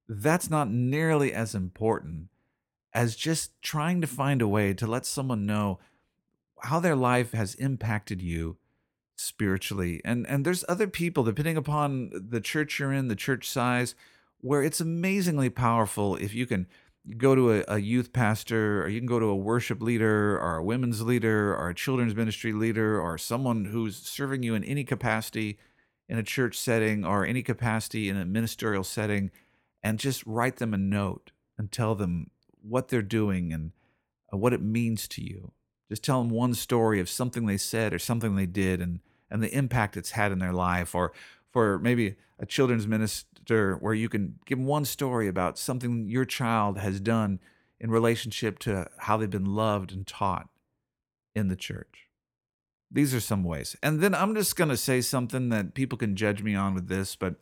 that's 0.09 0.49
not 0.49 0.71
nearly 0.71 1.33
as 1.33 1.57
important 1.57 2.29
as 2.95 3.17
just 3.17 3.61
trying 3.61 4.01
to 4.01 4.07
find 4.07 4.41
a 4.41 4.49
way 4.49 4.75
to 4.75 4.87
let 4.87 5.07
someone 5.07 5.45
know 5.45 5.81
how 6.63 6.79
their 6.79 6.97
life 6.97 7.33
has 7.33 7.55
impacted 7.57 8.23
you 8.23 8.59
spiritually. 9.19 10.01
And 10.05 10.27
and 10.29 10.45
there's 10.45 10.65
other 10.69 10.87
people 10.87 11.25
depending 11.25 11.57
upon 11.57 12.11
the 12.31 12.41
church 12.41 12.79
you're 12.79 12.93
in, 12.93 13.09
the 13.09 13.17
church 13.17 13.49
size, 13.49 13.95
where 14.41 14.63
it's 14.63 14.81
amazingly 14.81 15.51
powerful 15.51 16.17
if 16.17 16.35
you 16.35 16.47
can 16.47 16.67
go 17.17 17.35
to 17.35 17.53
a, 17.53 17.65
a 17.69 17.79
youth 17.79 18.13
pastor 18.13 18.83
or 18.83 18.89
you 18.89 19.01
can 19.01 19.07
go 19.07 19.19
to 19.19 19.27
a 19.27 19.37
worship 19.37 19.81
leader 19.81 20.39
or 20.39 20.57
a 20.57 20.65
women's 20.65 21.03
leader 21.03 21.55
or 21.55 21.71
a 21.71 21.75
children's 21.75 22.15
ministry 22.15 22.53
leader 22.53 23.01
or 23.01 23.17
someone 23.17 23.67
who's 23.67 23.97
serving 23.97 24.43
you 24.43 24.55
in 24.55 24.63
any 24.65 24.85
capacity 24.85 25.59
in 26.09 26.19
a 26.19 26.23
church 26.23 26.57
setting 26.59 27.05
or 27.05 27.25
any 27.25 27.43
capacity 27.43 28.09
in 28.09 28.17
a 28.17 28.25
ministerial 28.25 28.85
setting 28.85 29.31
and 29.83 29.99
just 29.99 30.27
write 30.27 30.57
them 30.57 30.75
a 30.75 30.79
note 30.79 31.31
and 31.57 31.73
tell 31.73 31.95
them 31.95 32.31
what 32.63 32.89
they're 32.89 33.03
doing 33.03 33.53
and 33.53 33.73
uh, 34.33 34.37
what 34.37 34.53
it 34.53 34.63
means 34.63 35.09
to 35.09 35.23
you. 35.23 35.53
Just 35.89 36.05
tell 36.05 36.23
them 36.23 36.31
one 36.31 36.55
story 36.55 37.01
of 37.01 37.09
something 37.09 37.47
they 37.47 37.57
said 37.57 37.95
or 37.95 37.99
something 37.99 38.37
they 38.37 38.47
did 38.47 38.81
and 38.81 39.01
and 39.31 39.43
the 39.43 39.55
impact 39.55 39.97
it's 39.97 40.13
had 40.13 40.33
in 40.33 40.39
their 40.39 40.53
life 40.53 40.95
or 40.95 41.13
for 41.51 41.79
maybe 41.79 42.17
a 42.39 42.47
children's 42.47 42.87
minister 42.87 43.77
where 43.77 43.95
you 43.95 44.09
can 44.09 44.39
give 44.47 44.59
them 44.59 44.67
one 44.67 44.85
story 44.85 45.29
about 45.29 45.59
something 45.59 46.09
your 46.09 46.25
child 46.25 46.79
has 46.79 47.01
done 47.01 47.41
in 47.81 47.91
relationship 47.91 48.59
to 48.59 48.89
how 48.99 49.17
they've 49.17 49.31
been 49.31 49.55
loved 49.55 49.93
and 49.93 50.07
taught 50.07 50.49
in 51.35 51.49
the 51.49 51.57
church. 51.57 52.09
These 52.91 53.15
are 53.15 53.21
some 53.21 53.45
ways. 53.45 53.77
And 53.83 54.01
then 54.01 54.15
I'm 54.15 54.35
just 54.35 54.57
going 54.57 54.71
to 54.71 54.77
say 54.77 55.01
something 55.01 55.51
that 55.51 55.75
people 55.75 55.99
can 55.99 56.17
judge 56.17 56.43
me 56.43 56.55
on 56.55 56.75
with 56.75 56.89
this, 56.89 57.17
but 57.17 57.35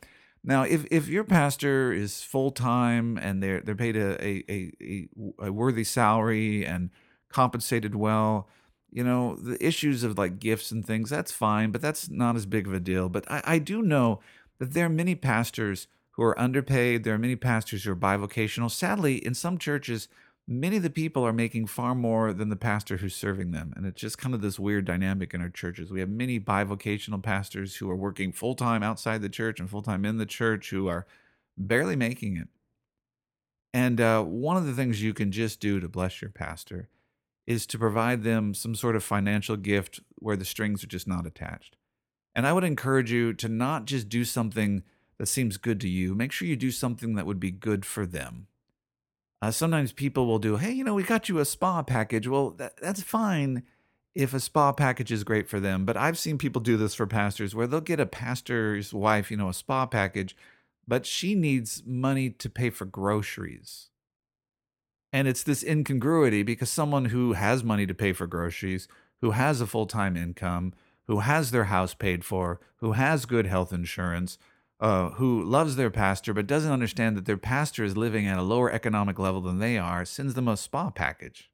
now 0.43 0.63
if 0.63 0.87
if 0.91 1.09
your 1.09 1.25
pastor 1.25 1.93
is 1.93 2.23
full-time 2.23 3.19
and 3.19 3.43
they're 3.43 3.61
they're 3.61 3.75
paid 3.75 3.97
a 3.97 4.25
a, 4.25 4.73
a, 4.81 5.09
a 5.47 5.53
worthy 5.53 5.85
salary 5.85 6.65
and 6.65 6.91
compensated 7.37 7.95
well, 7.95 8.49
you 8.91 9.05
know, 9.05 9.37
the 9.37 9.63
issues 9.63 10.03
of 10.03 10.17
like 10.17 10.39
gifts 10.39 10.71
and 10.71 10.87
things, 10.87 11.11
that's 11.11 11.31
fine, 11.31 11.71
but 11.71 11.83
that's 11.83 12.09
not 12.09 12.35
as 12.35 12.47
big 12.47 12.67
of 12.67 12.73
a 12.73 12.81
deal. 12.81 13.11
But 13.11 13.31
I, 13.31 13.43
I 13.45 13.59
do 13.59 13.83
know 13.83 14.21
that 14.59 14.73
there 14.73 14.87
are 14.87 14.89
many 14.89 15.15
pastors 15.15 15.87
who 16.13 16.23
are 16.23 16.41
underpaid. 16.41 17.05
There 17.05 17.13
are 17.13 17.19
many 17.19 17.37
pastors 17.37 17.85
who 17.85 17.93
are 17.93 17.97
bivocational. 17.97 18.71
Sadly, 18.71 19.17
in 19.17 19.35
some 19.35 19.59
churches, 19.59 20.09
many 20.49 20.79
of 20.79 20.83
the 20.83 20.89
people 20.89 21.25
are 21.25 21.33
making 21.35 21.67
far 21.67 21.95
more 21.95 22.33
than 22.33 22.49
the 22.49 22.57
pastor 22.57 22.97
who's 22.97 23.15
serving 23.15 23.51
them. 23.51 23.75
And 23.77 23.85
it's 23.85 24.01
just 24.01 24.17
kind 24.17 24.35
of 24.35 24.41
this 24.41 24.59
weird 24.59 24.87
dynamic 24.87 25.35
in 25.35 25.43
our 25.43 25.51
churches. 25.51 25.91
We 25.91 26.01
have 26.01 26.09
many 26.09 26.41
bivocational 26.41 27.23
pastors 27.23 27.77
who 27.77 27.91
are 27.91 27.97
working 27.97 28.33
full 28.33 28.55
time 28.55 28.83
outside 28.83 29.21
the 29.21 29.29
church 29.29 29.61
and 29.61 29.69
full 29.69 29.83
time 29.83 30.07
in 30.07 30.17
the 30.17 30.25
church 30.25 30.71
who 30.71 30.89
are 30.89 31.07
barely 31.59 31.97
making 31.97 32.39
it. 32.39 32.49
And 33.75 34.01
uh, 34.01 34.23
one 34.23 34.57
of 34.57 34.65
the 34.65 34.73
things 34.73 35.03
you 35.03 35.13
can 35.13 35.31
just 35.31 35.61
do 35.61 35.81
to 35.81 35.87
bless 35.87 36.23
your 36.23 36.31
pastor 36.31 36.89
is 37.47 37.67
to 37.67 37.79
provide 37.79 38.23
them 38.23 38.55
some 38.55 38.75
sort 38.75 38.97
of 38.97 39.05
financial 39.05 39.57
gift 39.57 40.01
where 40.17 40.37
the 40.37 40.45
strings 40.45 40.83
are 40.83 40.89
just 40.89 41.07
not 41.07 41.27
attached. 41.27 41.77
And 42.35 42.47
I 42.47 42.53
would 42.53 42.65
encourage 42.65 43.11
you 43.11 43.33
to 43.35 43.49
not 43.49 43.87
just 43.87 44.09
do 44.09 44.25
something 44.25 44.83
that 45.19 45.27
seems 45.27 45.57
good 45.57 45.81
to 45.81 45.89
you, 45.89 46.15
make 46.15 46.33
sure 46.33 46.49
you 46.49 46.57
do 46.57 46.71
something 46.71 47.15
that 47.15 47.27
would 47.27 47.41
be 47.41 47.51
good 47.51 47.87
for 47.87 48.05
them. 48.05 48.49
Uh, 49.41 49.51
sometimes 49.51 49.93
people 49.93 50.27
will 50.27 50.39
do, 50.39 50.57
hey, 50.57 50.73
you 50.73 50.85
know, 50.85 50.95
we 50.95 51.03
got 51.03 51.29
you 51.29 51.39
a 51.39 51.45
spa 51.45 51.83
package. 51.83 52.27
Well, 52.27 52.51
that, 52.51 52.77
that's 52.81 53.03
fine 53.03 53.63
if 54.15 54.33
a 54.33 54.41
spa 54.41 54.73
package 54.73 55.13
is 55.13 55.25
great 55.25 55.49
for 55.49 55.61
them. 55.61 55.85
But 55.85 55.97
I've 55.97 56.19
seen 56.19 56.39
people 56.39 56.61
do 56.61 56.77
this 56.77 56.95
for 56.95 57.07
pastors 57.07 57.55
where 57.55 57.67
they'll 57.67 57.81
get 57.81 58.01
a 58.01 58.07
pastor's 58.07 58.93
wife, 58.93 59.31
you 59.31 59.37
know, 59.37 59.51
a 59.51 59.55
spa 59.55 59.87
package, 59.87 60.35
but 60.89 61.07
she 61.07 61.35
needs 61.35 61.83
money 61.87 62.31
to 62.31 62.49
pay 62.49 62.71
for 62.71 62.87
groceries. 62.87 63.91
And 65.17 65.27
it's 65.27 65.45
this 65.45 65.65
incongruity 65.65 66.43
because 66.43 66.69
someone 66.69 67.07
who 67.07 67.33
has 67.33 67.65
money 67.65 67.87
to 67.87 67.95
pay 67.95 68.13
for 68.13 68.27
groceries, 68.27 68.87
who 69.23 69.31
has 69.31 69.63
a 69.63 69.67
full 69.67 69.87
time 69.87 70.15
income, 70.15 70.75
who 71.07 71.21
has 71.21 71.53
their 71.53 71.65
house 71.65 71.95
paid 71.95 72.23
for, 72.23 72.61
who 72.81 72.93
has 72.93 73.25
good 73.25 73.47
health 73.47 73.73
insurance, 73.73 74.37
uh, 74.79 75.09
who 75.13 75.43
loves 75.43 75.77
their 75.77 75.89
pastor 75.89 76.35
but 76.35 76.47
doesn't 76.47 76.71
understand 76.71 77.17
that 77.17 77.25
their 77.25 77.39
pastor 77.39 77.83
is 77.83 77.97
living 77.97 78.27
at 78.27 78.37
a 78.37 78.43
lower 78.43 78.71
economic 78.71 79.19
level 79.19 79.41
than 79.41 79.59
they 79.59 79.79
are, 79.79 80.05
sends 80.05 80.35
them 80.35 80.49
a 80.49 80.55
spa 80.55 80.91
package. 80.91 81.51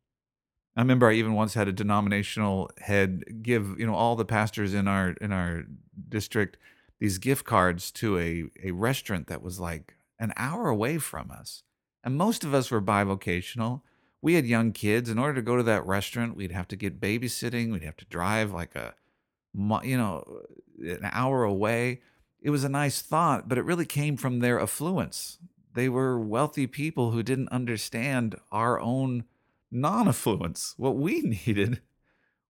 I 0.75 0.81
remember 0.81 1.09
I 1.09 1.13
even 1.13 1.35
once 1.35 1.55
had 1.55 1.69
a 1.69 1.73
denominational 1.73 2.69
head 2.79 3.45
give 3.45 3.79
you 3.79 3.87
know 3.87 3.95
all 3.95 4.17
the 4.17 4.25
pastors 4.25 4.75
in 4.75 4.89
our 4.89 5.11
in 5.21 5.31
our 5.31 5.67
district 6.09 6.57
these 6.99 7.19
gift 7.19 7.45
cards 7.45 7.93
to 7.93 8.19
a 8.19 8.43
a 8.65 8.73
restaurant 8.73 9.29
that 9.29 9.41
was 9.41 9.61
like 9.61 9.95
an 10.19 10.33
hour 10.37 10.69
away 10.69 10.99
from 10.99 11.31
us, 11.31 11.63
and 12.05 12.17
most 12.17 12.45
of 12.45 12.55
us 12.55 12.71
were 12.71 12.83
bivocational. 12.83 13.83
We 14.21 14.35
had 14.35 14.47
young 14.47 14.73
kids. 14.73 15.11
In 15.11 15.19
order 15.19 15.35
to 15.35 15.43
go 15.43 15.57
to 15.57 15.63
that 15.65 15.87
restaurant, 15.87 16.37
we'd 16.37 16.53
have 16.53 16.69
to 16.69 16.77
get 16.77 17.01
babysitting. 17.01 17.73
We'd 17.73 17.83
have 17.83 17.97
to 17.97 18.05
drive 18.05 18.53
like 18.53 18.75
a 18.75 18.95
you 19.55 19.97
know 19.97 20.25
an 20.81 21.11
hour 21.13 21.45
away 21.45 22.01
it 22.43 22.51
was 22.51 22.65
a 22.65 22.69
nice 22.69 23.01
thought, 23.01 23.49
but 23.49 23.57
it 23.57 23.65
really 23.65 23.87
came 23.87 24.17
from 24.17 24.41
their 24.41 24.61
affluence. 24.61 25.39
They 25.75 25.89
were 25.89 26.19
wealthy 26.19 26.67
people 26.67 27.13
who 27.13 27.23
didn't 27.23 27.49
understand 27.51 28.35
our 28.51 28.81
own 28.81 29.25
non 29.71 30.09
affluence. 30.09 30.75
What 30.77 30.97
we 30.97 31.21
needed 31.47 31.81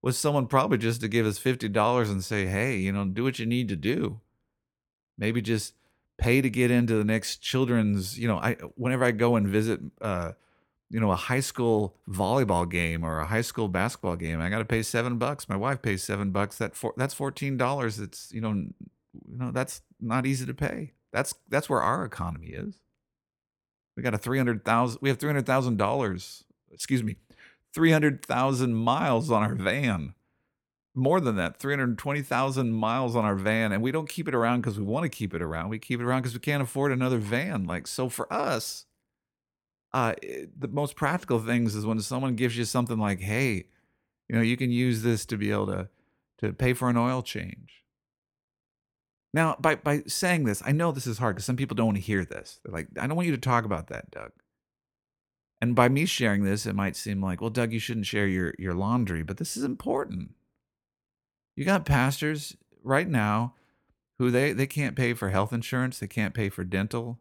was 0.01 0.19
someone 0.19 0.47
probably 0.47 0.79
just 0.79 1.01
to 1.03 1.09
give 1.09 1.27
us 1.27 1.39
$50 1.39 2.11
and 2.11 2.25
say, 2.25 2.47
hey, 2.47 2.77
you 2.77 2.91
know, 2.91 3.05
do 3.05 3.23
what 3.23 3.39
you 3.39 3.47
need 3.47 3.69
to 3.69 3.77
do. 3.77 4.21
Maybe 5.17 5.41
just 5.41 5.75
pay 6.23 6.41
to 6.41 6.51
get 6.51 6.71
into 6.71 6.95
the 6.95 7.05
next 7.05 7.39
children's, 7.39 8.19
you 8.19 8.29
know, 8.29 8.39
I 8.39 8.55
whenever 8.77 9.05
I 9.05 9.11
go 9.11 9.37
and 9.37 9.47
visit 9.47 9.81
uh, 10.01 10.33
you 10.93 11.01
know, 11.01 11.11
a 11.11 11.17
high 11.17 11.41
school 11.41 11.97
volleyball 12.07 12.71
game 12.71 13.03
or 13.03 13.19
a 13.19 13.27
high 13.27 13.41
school 13.41 13.67
basketball 13.67 14.15
game, 14.15 14.43
I 14.43 14.51
got 14.51 14.59
to 14.59 14.67
pay 14.67 14.83
seven 14.83 15.17
bucks. 15.17 15.49
My 15.49 15.57
wife 15.57 15.81
pays 15.81 16.03
seven 16.03 16.33
bucks. 16.33 16.59
That 16.59 16.77
for, 16.77 16.93
that's 16.99 17.15
fourteen 17.15 17.57
dollars. 17.57 17.99
It's 17.99 18.31
you 18.31 18.43
know 18.43 18.53
you 18.53 19.39
know 19.39 19.51
that's 19.53 19.81
not 19.99 20.27
easy 20.27 20.45
to 20.45 20.53
pay. 20.53 20.93
That's 21.11 21.35
that's 21.49 21.71
where 21.71 21.81
our 21.81 22.05
economy 22.05 22.49
is. 22.49 22.79
We 23.97 24.03
got 24.03 24.13
a 24.13 24.19
three 24.19 24.37
hundred 24.37 24.67
thousand. 24.67 24.99
We 25.01 25.09
have 25.09 25.19
three 25.19 25.31
hundred 25.31 25.47
thousand 25.47 25.79
dollars. 25.79 26.45
Excuse 26.71 27.03
me, 27.03 27.17
three 27.73 27.91
hundred 27.91 28.23
thousand 28.23 28.75
miles 28.75 29.31
on 29.31 29.43
our 29.43 29.55
van. 29.55 30.13
More 30.95 31.21
than 31.21 31.37
that, 31.37 31.57
three 31.57 31.73
hundred 31.73 31.97
twenty 31.97 32.21
thousand 32.21 32.73
miles 32.73 33.17
on 33.17 33.25
our 33.25 33.35
van, 33.35 33.73
and 33.73 33.83
we 33.83 33.93
don't 33.93 34.09
keep 34.09 34.29
it 34.29 34.35
around 34.35 34.61
because 34.61 34.79
we 34.79 34.85
want 34.85 35.05
to 35.05 35.09
keep 35.09 35.33
it 35.33 35.41
around. 35.41 35.71
We 35.71 35.79
keep 35.79 36.01
it 36.01 36.05
around 36.05 36.21
because 36.23 36.35
we 36.35 36.41
can't 36.41 36.63
afford 36.63 36.93
another 36.93 37.19
van. 37.19 37.65
Like 37.65 37.87
so, 37.87 38.11
for 38.11 38.31
us, 38.31 38.85
uh, 39.95 40.15
it, 40.23 40.61
the 40.61 40.69
most 40.69 40.95
practical 40.95 41.39
things 41.39 41.75
is 41.75 41.87
when 41.87 42.01
someone 42.01 42.37
gives 42.37 42.59
you 42.59 42.67
something 42.67 42.99
like, 42.99 43.21
"Hey, 43.21 43.65
you 44.29 44.37
know, 44.37 44.43
you 44.43 44.59
can 44.59 44.71
use 44.71 45.03
this 45.03 45.25
to 45.27 45.39
be 45.39 45.51
able 45.51 45.67
to 45.69 45.89
to 46.39 46.53
pay 46.53 46.75
for 46.75 46.91
an 46.91 46.99
oil 46.99 47.23
change." 47.23 47.83
Now, 49.33 49.57
by 49.59 49.77
by 49.77 50.03
saying 50.07 50.45
this, 50.45 50.63
I 50.67 50.73
know 50.73 50.93
this 50.93 51.07
is 51.07 51.19
hard 51.19 51.37
because 51.37 51.47
some 51.47 51.57
people 51.57 51.75
don't 51.75 51.87
want 51.87 51.99
to 51.99 52.03
hear 52.03 52.25
this. 52.25 52.61
They're 52.65 52.73
like, 52.75 52.89
I 53.01 53.07
don't 53.07 53.17
want 53.17 53.27
you 53.27 53.35
to 53.35 53.41
talk 53.41 53.65
about 53.65 53.87
that, 53.89 54.11
Doug. 54.11 54.33
And 55.63 55.75
by 55.75 55.89
me 55.89 56.05
sharing 56.05 56.45
this, 56.45 56.67
it 56.67 56.75
might 56.75 56.97
seem 56.97 57.23
like, 57.23 57.41
well, 57.41 57.49
Doug, 57.49 57.73
you 57.73 57.79
shouldn't 57.79 58.07
share 58.07 58.27
your 58.27 58.53
your 58.59 58.75
laundry, 58.75 59.23
but 59.23 59.39
this 59.39 59.57
is 59.57 59.65
important. 59.65 60.35
You 61.63 61.67
got 61.67 61.87
pastors 61.87 62.57
right 62.83 63.09
now 63.09 63.55
who 64.19 64.31
they 64.31 64.53
they 64.53 64.67
can't 64.67 64.97
pay 64.97 65.15
for 65.15 65.31
health 65.31 65.53
insurance, 65.53 65.99
they 65.99 66.07
can't 66.07 66.35
pay 66.35 66.49
for 66.49 66.65
dental, 66.65 67.19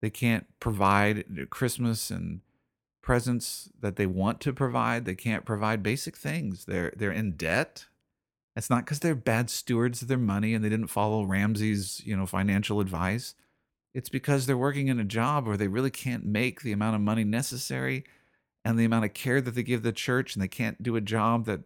they 0.00 0.10
can't 0.10 0.46
provide 0.60 1.48
Christmas 1.50 2.10
and 2.10 2.40
presents 3.02 3.68
that 3.80 3.96
they 3.96 4.06
want 4.06 4.40
to 4.42 4.52
provide. 4.52 5.04
They 5.04 5.16
can't 5.16 5.44
provide 5.44 5.82
basic 5.82 6.16
things. 6.16 6.66
They're 6.66 6.92
they're 6.96 7.12
in 7.12 7.32
debt 7.32 7.86
it's 8.54 8.70
not 8.70 8.84
because 8.84 9.00
they're 9.00 9.14
bad 9.14 9.48
stewards 9.50 10.02
of 10.02 10.08
their 10.08 10.18
money 10.18 10.54
and 10.54 10.64
they 10.64 10.68
didn't 10.68 10.88
follow 10.88 11.24
Ramsey's, 11.24 12.02
you 12.04 12.16
know, 12.16 12.26
financial 12.26 12.80
advice. 12.80 13.34
It's 13.94 14.08
because 14.08 14.46
they're 14.46 14.56
working 14.56 14.88
in 14.88 15.00
a 15.00 15.04
job 15.04 15.46
where 15.46 15.56
they 15.56 15.68
really 15.68 15.90
can't 15.90 16.24
make 16.24 16.60
the 16.60 16.72
amount 16.72 16.96
of 16.96 17.00
money 17.00 17.24
necessary 17.24 18.04
and 18.64 18.78
the 18.78 18.84
amount 18.84 19.04
of 19.04 19.14
care 19.14 19.40
that 19.40 19.54
they 19.54 19.62
give 19.62 19.82
the 19.82 19.92
church 19.92 20.34
and 20.34 20.42
they 20.42 20.48
can't 20.48 20.82
do 20.82 20.96
a 20.96 21.00
job 21.00 21.46
that 21.46 21.60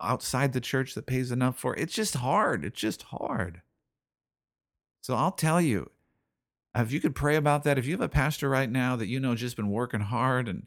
outside 0.00 0.52
the 0.52 0.60
church 0.60 0.94
that 0.94 1.06
pays 1.06 1.30
enough 1.30 1.58
for. 1.58 1.76
It's 1.76 1.94
just 1.94 2.16
hard. 2.16 2.64
It's 2.64 2.80
just 2.80 3.02
hard. 3.02 3.62
So 5.00 5.14
I'll 5.14 5.32
tell 5.32 5.60
you, 5.60 5.90
if 6.74 6.92
you 6.92 7.00
could 7.00 7.14
pray 7.14 7.36
about 7.36 7.64
that, 7.64 7.78
if 7.78 7.86
you 7.86 7.92
have 7.92 8.00
a 8.00 8.08
pastor 8.08 8.48
right 8.48 8.70
now 8.70 8.96
that 8.96 9.06
you 9.06 9.20
know 9.20 9.34
just 9.34 9.56
been 9.56 9.70
working 9.70 10.00
hard 10.00 10.48
and 10.48 10.66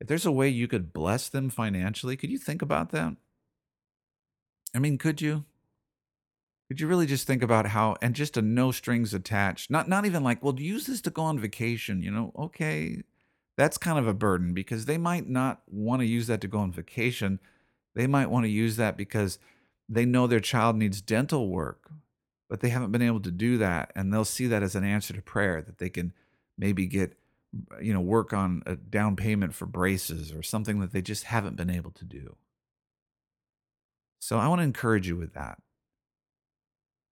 if 0.00 0.08
there's 0.08 0.26
a 0.26 0.32
way 0.32 0.48
you 0.48 0.66
could 0.66 0.92
bless 0.92 1.28
them 1.28 1.48
financially, 1.50 2.16
could 2.16 2.30
you 2.30 2.38
think 2.38 2.62
about 2.62 2.90
that? 2.90 3.16
I 4.74 4.78
mean, 4.78 4.98
could 4.98 5.20
you? 5.20 5.44
Could 6.68 6.80
you 6.80 6.86
really 6.88 7.06
just 7.06 7.26
think 7.26 7.42
about 7.42 7.66
how 7.66 7.96
and 8.02 8.14
just 8.14 8.36
a 8.36 8.42
no 8.42 8.72
strings 8.72 9.14
attached? 9.14 9.70
Not 9.70 9.88
not 9.88 10.06
even 10.06 10.24
like, 10.24 10.42
well, 10.42 10.58
use 10.58 10.86
this 10.86 11.00
to 11.02 11.10
go 11.10 11.22
on 11.22 11.38
vacation, 11.38 12.02
you 12.02 12.10
know? 12.10 12.32
Okay. 12.36 13.02
That's 13.56 13.78
kind 13.78 13.98
of 13.98 14.08
a 14.08 14.14
burden 14.14 14.52
because 14.52 14.86
they 14.86 14.98
might 14.98 15.28
not 15.28 15.62
want 15.66 16.00
to 16.00 16.06
use 16.06 16.26
that 16.26 16.40
to 16.40 16.48
go 16.48 16.58
on 16.58 16.72
vacation. 16.72 17.38
They 17.94 18.06
might 18.06 18.30
want 18.30 18.44
to 18.44 18.50
use 18.50 18.76
that 18.76 18.96
because 18.96 19.38
they 19.88 20.04
know 20.04 20.26
their 20.26 20.40
child 20.40 20.76
needs 20.76 21.00
dental 21.00 21.48
work, 21.48 21.90
but 22.48 22.60
they 22.60 22.70
haven't 22.70 22.92
been 22.92 23.02
able 23.02 23.20
to 23.20 23.30
do 23.30 23.58
that 23.58 23.92
and 23.94 24.12
they'll 24.12 24.24
see 24.24 24.46
that 24.48 24.62
as 24.62 24.74
an 24.74 24.84
answer 24.84 25.14
to 25.14 25.22
prayer 25.22 25.62
that 25.62 25.78
they 25.78 25.90
can 25.90 26.12
maybe 26.58 26.86
get 26.86 27.16
uh, 27.72 27.78
you 27.80 27.92
know, 27.92 28.00
work 28.00 28.32
on 28.32 28.62
a 28.66 28.76
down 28.76 29.16
payment 29.16 29.54
for 29.54 29.66
braces 29.66 30.32
or 30.32 30.42
something 30.42 30.80
that 30.80 30.92
they 30.92 31.02
just 31.02 31.24
haven't 31.24 31.56
been 31.56 31.70
able 31.70 31.90
to 31.92 32.04
do. 32.04 32.36
So 34.20 34.38
I 34.38 34.48
want 34.48 34.60
to 34.60 34.64
encourage 34.64 35.06
you 35.06 35.16
with 35.16 35.34
that. 35.34 35.58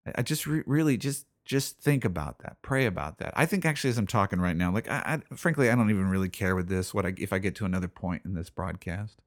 I, 0.06 0.12
I 0.16 0.22
just 0.22 0.46
re- 0.46 0.64
really 0.66 0.96
just 0.96 1.26
just 1.44 1.78
think 1.80 2.04
about 2.04 2.38
that. 2.40 2.56
Pray 2.62 2.86
about 2.86 3.18
that. 3.18 3.32
I 3.36 3.46
think 3.46 3.64
actually, 3.64 3.90
as 3.90 3.98
I'm 3.98 4.06
talking 4.06 4.40
right 4.40 4.56
now, 4.56 4.72
like 4.72 4.88
I, 4.88 5.20
I 5.30 5.34
frankly, 5.34 5.70
I 5.70 5.74
don't 5.74 5.90
even 5.90 6.08
really 6.08 6.28
care 6.28 6.56
with 6.56 6.68
this. 6.68 6.94
What 6.94 7.04
I, 7.04 7.14
if 7.18 7.32
I 7.32 7.38
get 7.38 7.54
to 7.56 7.64
another 7.64 7.88
point 7.88 8.22
in 8.24 8.34
this 8.34 8.50
broadcast, 8.50 9.20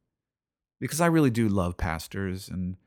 because 0.80 1.02
I 1.02 1.08
really 1.08 1.30
do 1.30 1.48
love 1.48 1.78
pastors 1.78 2.50
and. 2.50 2.78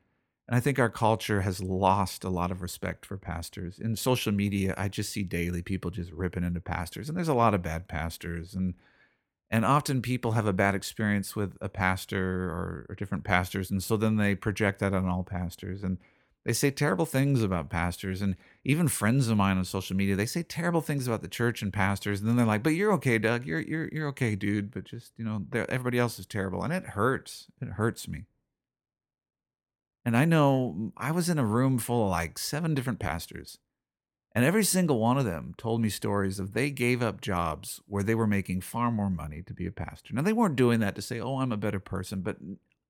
And 0.47 0.57
I 0.57 0.61
think 0.61 0.79
our 0.79 0.89
culture 0.89 1.41
has 1.41 1.61
lost 1.61 2.23
a 2.23 2.29
lot 2.31 2.49
of 2.49 2.63
respect 2.63 3.05
for 3.05 3.17
pastors. 3.17 3.77
In 3.77 3.95
social 3.95 4.31
media, 4.31 4.73
I 4.75 4.87
just 4.87 5.11
see 5.11 5.21
daily 5.21 5.61
people 5.61 5.91
just 5.91 6.11
ripping 6.11 6.43
into 6.43 6.59
pastors, 6.59 7.07
and 7.07 7.15
there's 7.15 7.27
a 7.27 7.35
lot 7.35 7.53
of 7.53 7.61
bad 7.61 7.87
pastors. 7.87 8.55
And 8.55 8.73
and 9.51 9.63
often 9.63 10.01
people 10.01 10.31
have 10.31 10.47
a 10.47 10.53
bad 10.53 10.73
experience 10.75 11.35
with 11.35 11.55
a 11.61 11.69
pastor 11.69 12.49
or, 12.49 12.87
or 12.89 12.95
different 12.95 13.23
pastors, 13.25 13.69
and 13.69 13.83
so 13.83 13.95
then 13.95 14.15
they 14.15 14.33
project 14.33 14.79
that 14.79 14.93
on 14.93 15.07
all 15.07 15.23
pastors. 15.23 15.83
And 15.83 15.99
they 16.45 16.53
say 16.53 16.71
terrible 16.71 17.05
things 17.05 17.43
about 17.43 17.69
pastors, 17.69 18.21
and 18.21 18.35
even 18.63 18.87
friends 18.87 19.27
of 19.27 19.37
mine 19.37 19.57
on 19.57 19.65
social 19.65 19.95
media, 19.95 20.15
they 20.15 20.25
say 20.25 20.41
terrible 20.41 20.81
things 20.81 21.07
about 21.07 21.21
the 21.21 21.27
church 21.27 21.61
and 21.61 21.73
pastors, 21.73 22.19
and 22.19 22.29
then 22.29 22.37
they're 22.37 22.45
like, 22.45 22.63
"But 22.63 22.75
you're 22.75 22.93
okay, 22.93 23.17
Doug. 23.17 23.45
You're 23.45 23.59
you're 23.59 23.89
you're 23.91 24.07
okay, 24.09 24.35
dude. 24.35 24.71
But 24.71 24.85
just 24.85 25.13
you 25.17 25.25
know, 25.25 25.45
everybody 25.53 25.99
else 25.99 26.17
is 26.17 26.25
terrible," 26.25 26.63
and 26.63 26.73
it 26.73 26.85
hurts. 26.87 27.47
It 27.61 27.69
hurts 27.69 28.07
me. 28.07 28.25
And 30.05 30.15
I 30.15 30.25
know 30.25 30.75
mm, 30.77 30.91
I 30.97 31.11
was 31.11 31.29
in 31.29 31.37
a 31.37 31.45
room 31.45 31.77
full 31.77 32.05
of 32.05 32.11
like 32.11 32.39
seven 32.39 32.73
different 32.73 32.99
pastors, 32.99 33.59
and 34.33 34.45
every 34.45 34.63
single 34.63 34.99
one 34.99 35.17
of 35.17 35.25
them 35.25 35.53
told 35.57 35.81
me 35.81 35.89
stories 35.89 36.39
of 36.39 36.53
they 36.53 36.71
gave 36.71 37.01
up 37.03 37.19
jobs 37.19 37.81
where 37.87 38.03
they 38.03 38.15
were 38.15 38.27
making 38.27 38.61
far 38.61 38.91
more 38.91 39.09
money 39.09 39.41
to 39.41 39.53
be 39.53 39.65
a 39.65 39.71
pastor. 39.71 40.13
Now, 40.13 40.21
they 40.21 40.33
weren't 40.33 40.55
doing 40.55 40.79
that 40.79 40.95
to 40.95 41.01
say, 41.01 41.19
oh, 41.19 41.39
I'm 41.39 41.51
a 41.51 41.57
better 41.57 41.79
person, 41.79 42.21
but 42.21 42.37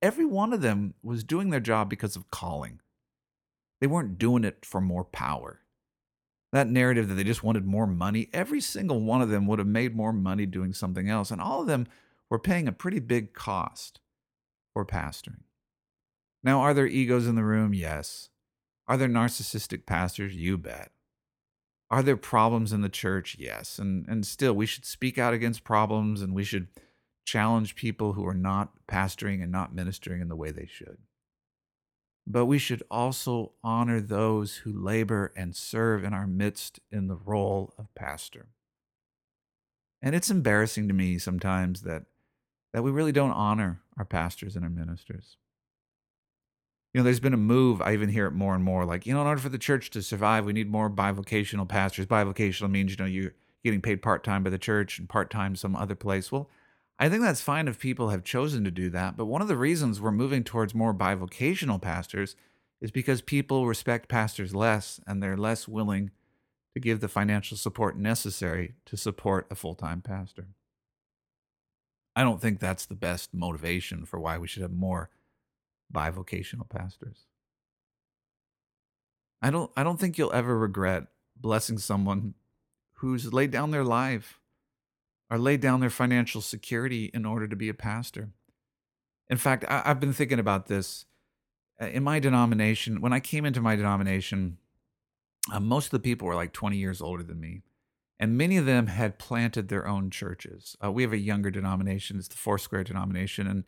every 0.01 0.25
one 0.25 0.53
of 0.53 0.61
them 0.61 0.93
was 1.01 1.23
doing 1.23 1.49
their 1.49 1.59
job 1.59 1.89
because 1.89 2.15
of 2.15 2.29
calling. 2.29 2.81
They 3.79 3.87
weren't 3.87 4.17
doing 4.17 4.43
it 4.43 4.65
for 4.65 4.81
more 4.81 5.05
power. 5.05 5.61
That 6.51 6.67
narrative 6.67 7.07
that 7.07 7.15
they 7.15 7.23
just 7.23 7.43
wanted 7.43 7.65
more 7.65 7.87
money, 7.87 8.29
every 8.33 8.59
single 8.59 9.01
one 9.01 9.21
of 9.21 9.29
them 9.29 9.45
would 9.47 9.59
have 9.59 9.67
made 9.67 9.95
more 9.95 10.11
money 10.11 10.45
doing 10.45 10.73
something 10.73 11.09
else. 11.09 11.31
And 11.31 11.39
all 11.39 11.61
of 11.61 11.67
them 11.67 11.87
were 12.29 12.39
paying 12.39 12.67
a 12.67 12.73
pretty 12.73 12.99
big 12.99 13.33
cost 13.33 13.99
for 14.73 14.85
pastoring. 14.85 15.43
Now, 16.43 16.61
are 16.61 16.73
there 16.73 16.87
egos 16.87 17.27
in 17.27 17.35
the 17.35 17.43
room? 17.43 17.73
Yes. 17.73 18.29
Are 18.87 18.97
there 18.97 19.07
narcissistic 19.07 19.85
pastors? 19.85 20.35
You 20.35 20.57
bet. 20.57 20.91
Are 21.91 22.01
there 22.01 22.17
problems 22.17 22.71
in 22.73 22.81
the 22.81 22.89
church? 22.89 23.35
Yes. 23.39 23.77
And, 23.77 24.07
and 24.07 24.25
still, 24.25 24.53
we 24.53 24.65
should 24.65 24.85
speak 24.85 25.17
out 25.17 25.33
against 25.33 25.63
problems 25.63 26.21
and 26.21 26.33
we 26.33 26.43
should 26.43 26.67
challenge 27.25 27.75
people 27.75 28.13
who 28.13 28.25
are 28.25 28.33
not 28.33 28.71
pastoring 28.87 29.43
and 29.43 29.51
not 29.51 29.75
ministering 29.75 30.21
in 30.21 30.29
the 30.29 30.35
way 30.35 30.51
they 30.51 30.65
should. 30.65 30.97
But 32.29 32.45
we 32.45 32.59
should 32.59 32.83
also 32.91 33.53
honor 33.63 33.99
those 33.99 34.57
who 34.57 34.71
labor 34.71 35.33
and 35.35 35.55
serve 35.55 36.03
in 36.03 36.13
our 36.13 36.27
midst 36.27 36.79
in 36.91 37.07
the 37.07 37.15
role 37.15 37.73
of 37.77 37.93
pastor. 37.95 38.49
And 40.01 40.15
it's 40.15 40.29
embarrassing 40.29 40.87
to 40.87 40.93
me 40.93 41.17
sometimes 41.17 41.81
that, 41.81 42.03
that 42.71 42.83
we 42.83 42.91
really 42.91 43.11
don't 43.11 43.31
honor 43.31 43.81
our 43.97 44.05
pastors 44.05 44.55
and 44.55 44.63
our 44.63 44.69
ministers 44.69 45.37
you 46.93 46.99
know, 46.99 47.03
there's 47.03 47.19
been 47.19 47.33
a 47.33 47.37
move. 47.37 47.81
I 47.81 47.93
even 47.93 48.09
hear 48.09 48.25
it 48.25 48.31
more 48.31 48.55
and 48.55 48.63
more. 48.63 48.83
Like, 48.83 49.05
you 49.05 49.13
know, 49.13 49.21
in 49.21 49.27
order 49.27 49.41
for 49.41 49.49
the 49.49 49.59
church 49.59 49.91
to 49.91 50.01
survive, 50.01 50.45
we 50.45 50.53
need 50.53 50.71
more 50.71 50.89
bivocational 50.89 51.67
pastors. 51.67 52.07
Bivocational 52.07 52.71
means, 52.71 52.91
you 52.91 52.97
know, 52.97 53.05
you're 53.05 53.33
getting 53.63 53.81
paid 53.81 54.01
part 54.01 54.23
time 54.23 54.43
by 54.43 54.49
the 54.49 54.57
church 54.57 54.97
and 54.97 55.07
part 55.07 55.29
time 55.29 55.55
some 55.55 55.75
other 55.75 55.93
place. 55.93 56.31
Well, 56.31 56.49
I 57.01 57.07
think 57.07 57.23
that's 57.23 57.41
fine 57.41 57.69
if 57.69 57.79
people 57.79 58.09
have 58.09 58.25
chosen 58.25 58.65
to 58.65 58.71
do 58.71 58.89
that. 58.89 59.15
But 59.15 59.25
one 59.25 59.41
of 59.41 59.47
the 59.47 59.55
reasons 59.55 60.01
we're 60.01 60.11
moving 60.11 60.43
towards 60.43 60.75
more 60.75 60.93
bivocational 60.93 61.81
pastors 61.81 62.35
is 62.81 62.91
because 62.91 63.21
people 63.21 63.67
respect 63.67 64.09
pastors 64.09 64.53
less 64.53 64.99
and 65.07 65.23
they're 65.23 65.37
less 65.37 65.67
willing 65.67 66.11
to 66.73 66.79
give 66.79 66.99
the 66.99 67.07
financial 67.07 67.55
support 67.55 67.97
necessary 67.97 68.73
to 68.85 68.97
support 68.97 69.47
a 69.49 69.55
full 69.55 69.75
time 69.75 70.01
pastor. 70.01 70.47
I 72.15 72.23
don't 72.23 72.41
think 72.41 72.59
that's 72.59 72.85
the 72.85 72.95
best 72.95 73.33
motivation 73.33 74.05
for 74.05 74.19
why 74.19 74.37
we 74.37 74.47
should 74.47 74.61
have 74.61 74.73
more 74.73 75.09
bivocational 75.93 76.67
pastors. 76.69 77.25
I 79.41 79.51
don't 79.51 79.71
I 79.77 79.83
don't 79.83 79.99
think 79.99 80.17
you'll 80.17 80.33
ever 80.33 80.57
regret 80.57 81.07
blessing 81.37 81.77
someone 81.77 82.33
who's 82.95 83.33
laid 83.33 83.51
down 83.51 83.71
their 83.71 83.85
life 83.85 84.39
or 85.29 85.37
laid 85.37 85.61
down 85.61 85.79
their 85.79 85.89
financial 85.89 86.41
security 86.41 87.11
in 87.13 87.25
order 87.25 87.47
to 87.47 87.55
be 87.55 87.69
a 87.69 87.73
pastor. 87.73 88.29
In 89.29 89.37
fact, 89.37 89.65
I, 89.67 89.81
have 89.85 89.99
been 89.99 90.13
thinking 90.13 90.39
about 90.39 90.67
this 90.67 91.05
uh, 91.81 91.85
in 91.85 92.03
my 92.03 92.19
denomination. 92.19 93.01
When 93.01 93.13
I 93.13 93.19
came 93.19 93.45
into 93.45 93.61
my 93.61 93.75
denomination, 93.75 94.57
uh, 95.51 95.59
most 95.59 95.85
of 95.85 95.91
the 95.91 95.99
people 95.99 96.27
were 96.27 96.35
like 96.35 96.51
20 96.51 96.77
years 96.77 97.01
older 97.01 97.23
than 97.23 97.39
me, 97.39 97.61
and 98.19 98.37
many 98.37 98.57
of 98.57 98.65
them 98.65 98.87
had 98.87 99.19
planted 99.19 99.69
their 99.69 99.87
own 99.87 100.09
churches. 100.09 100.75
Uh, 100.83 100.91
we 100.91 101.03
have 101.03 101.13
a 101.13 101.17
younger 101.17 101.51
denomination; 101.51 102.17
it's 102.17 102.27
the 102.27 102.37
Foursquare 102.37 102.83
denomination, 102.83 103.45
and 103.45 103.65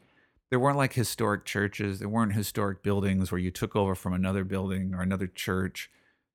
there 0.50 0.60
weren't 0.60 0.78
like 0.78 0.94
historic 0.94 1.46
churches. 1.46 2.00
There 2.00 2.10
weren't 2.10 2.34
historic 2.34 2.84
buildings 2.84 3.32
where 3.32 3.40
you 3.40 3.52
took 3.52 3.76
over 3.76 3.96
from 3.96 4.14
another 4.14 4.44
building 4.44 4.94
or 4.94 5.02
another 5.02 5.28
church. 5.28 5.90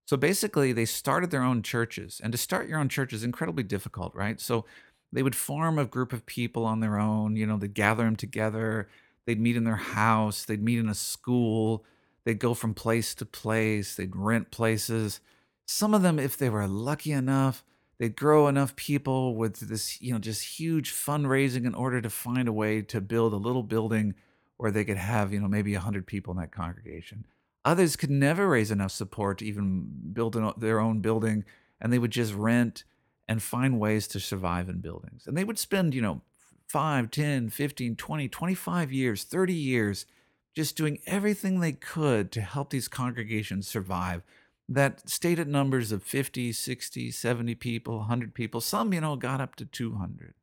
So 0.06 0.16
basically, 0.16 0.72
they 0.72 0.84
started 0.84 1.30
their 1.30 1.42
own 1.42 1.62
churches. 1.62 2.20
And 2.22 2.32
to 2.32 2.38
start 2.38 2.68
your 2.68 2.78
own 2.78 2.88
church 2.88 3.12
is 3.12 3.24
incredibly 3.24 3.64
difficult, 3.64 4.14
right? 4.14 4.40
So 4.40 4.64
they 5.12 5.22
would 5.22 5.36
form 5.36 5.78
a 5.78 5.84
group 5.84 6.12
of 6.12 6.26
people 6.26 6.64
on 6.64 6.80
their 6.80 6.98
own. 6.98 7.36
You 7.36 7.46
know, 7.46 7.56
they'd 7.56 7.74
gather 7.74 8.04
them 8.04 8.16
together. 8.16 8.88
They'd 9.26 9.40
meet 9.40 9.56
in 9.56 9.64
their 9.64 9.76
house. 9.76 10.44
They'd 10.44 10.62
meet 10.62 10.78
in 10.78 10.88
a 10.88 10.94
school. 10.94 11.84
They'd 12.24 12.38
go 12.38 12.54
from 12.54 12.74
place 12.74 13.14
to 13.16 13.26
place. 13.26 13.94
They'd 13.94 14.16
rent 14.16 14.50
places. 14.50 15.20
Some 15.66 15.94
of 15.94 16.02
them, 16.02 16.18
if 16.18 16.36
they 16.36 16.50
were 16.50 16.66
lucky 16.66 17.12
enough, 17.12 17.64
they'd 17.98 18.16
grow 18.16 18.48
enough 18.48 18.76
people 18.76 19.34
with 19.34 19.68
this, 19.68 20.00
you 20.00 20.12
know, 20.12 20.18
just 20.18 20.58
huge 20.58 20.92
fundraising 20.92 21.66
in 21.66 21.74
order 21.74 22.00
to 22.00 22.10
find 22.10 22.48
a 22.48 22.52
way 22.52 22.82
to 22.82 23.00
build 23.00 23.32
a 23.32 23.36
little 23.36 23.62
building 23.62 24.14
where 24.56 24.70
they 24.70 24.84
could 24.84 24.96
have, 24.96 25.32
you 25.32 25.40
know, 25.40 25.48
maybe 25.48 25.72
100 25.72 26.06
people 26.06 26.32
in 26.32 26.40
that 26.40 26.52
congregation. 26.52 27.26
Others 27.64 27.96
could 27.96 28.10
never 28.10 28.48
raise 28.48 28.70
enough 28.70 28.92
support 28.92 29.38
to 29.38 29.44
even 29.44 29.88
build 30.12 30.36
an, 30.36 30.52
their 30.56 30.78
own 30.78 31.00
building, 31.00 31.44
and 31.80 31.92
they 31.92 31.98
would 31.98 32.12
just 32.12 32.32
rent 32.32 32.84
and 33.28 33.42
find 33.42 33.80
ways 33.80 34.06
to 34.08 34.20
survive 34.20 34.68
in 34.68 34.80
buildings. 34.80 35.24
And 35.26 35.36
they 35.36 35.44
would 35.44 35.58
spend, 35.58 35.94
you 35.94 36.02
know, 36.02 36.22
5, 36.68 37.10
10, 37.10 37.50
15, 37.50 37.96
20, 37.96 38.28
25 38.28 38.92
years, 38.92 39.24
30 39.24 39.52
years 39.52 40.06
just 40.54 40.76
doing 40.76 40.98
everything 41.06 41.60
they 41.60 41.72
could 41.72 42.32
to 42.32 42.40
help 42.40 42.70
these 42.70 42.88
congregations 42.88 43.68
survive 43.68 44.22
that 44.68 45.08
stayed 45.08 45.38
at 45.38 45.46
numbers 45.46 45.92
of 45.92 46.02
50, 46.02 46.52
60, 46.52 47.10
70 47.10 47.54
people, 47.54 47.98
100 47.98 48.34
people. 48.34 48.60
Some, 48.60 48.92
you 48.92 49.00
know, 49.00 49.16
got 49.16 49.40
up 49.40 49.54
to 49.56 49.64
200. 49.64 50.34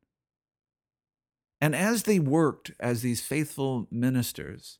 And 1.60 1.74
as 1.74 2.04
they 2.04 2.18
worked 2.18 2.72
as 2.80 3.02
these 3.02 3.20
faithful 3.20 3.86
ministers, 3.90 4.78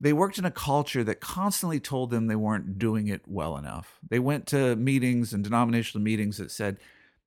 they 0.00 0.12
worked 0.12 0.38
in 0.38 0.44
a 0.44 0.50
culture 0.50 1.02
that 1.02 1.20
constantly 1.20 1.80
told 1.80 2.10
them 2.10 2.26
they 2.26 2.36
weren't 2.36 2.78
doing 2.78 3.08
it 3.08 3.22
well 3.26 3.56
enough. 3.56 3.98
They 4.08 4.18
went 4.18 4.46
to 4.48 4.76
meetings 4.76 5.32
and 5.32 5.42
denominational 5.42 6.04
meetings 6.04 6.36
that 6.38 6.50
said, 6.50 6.78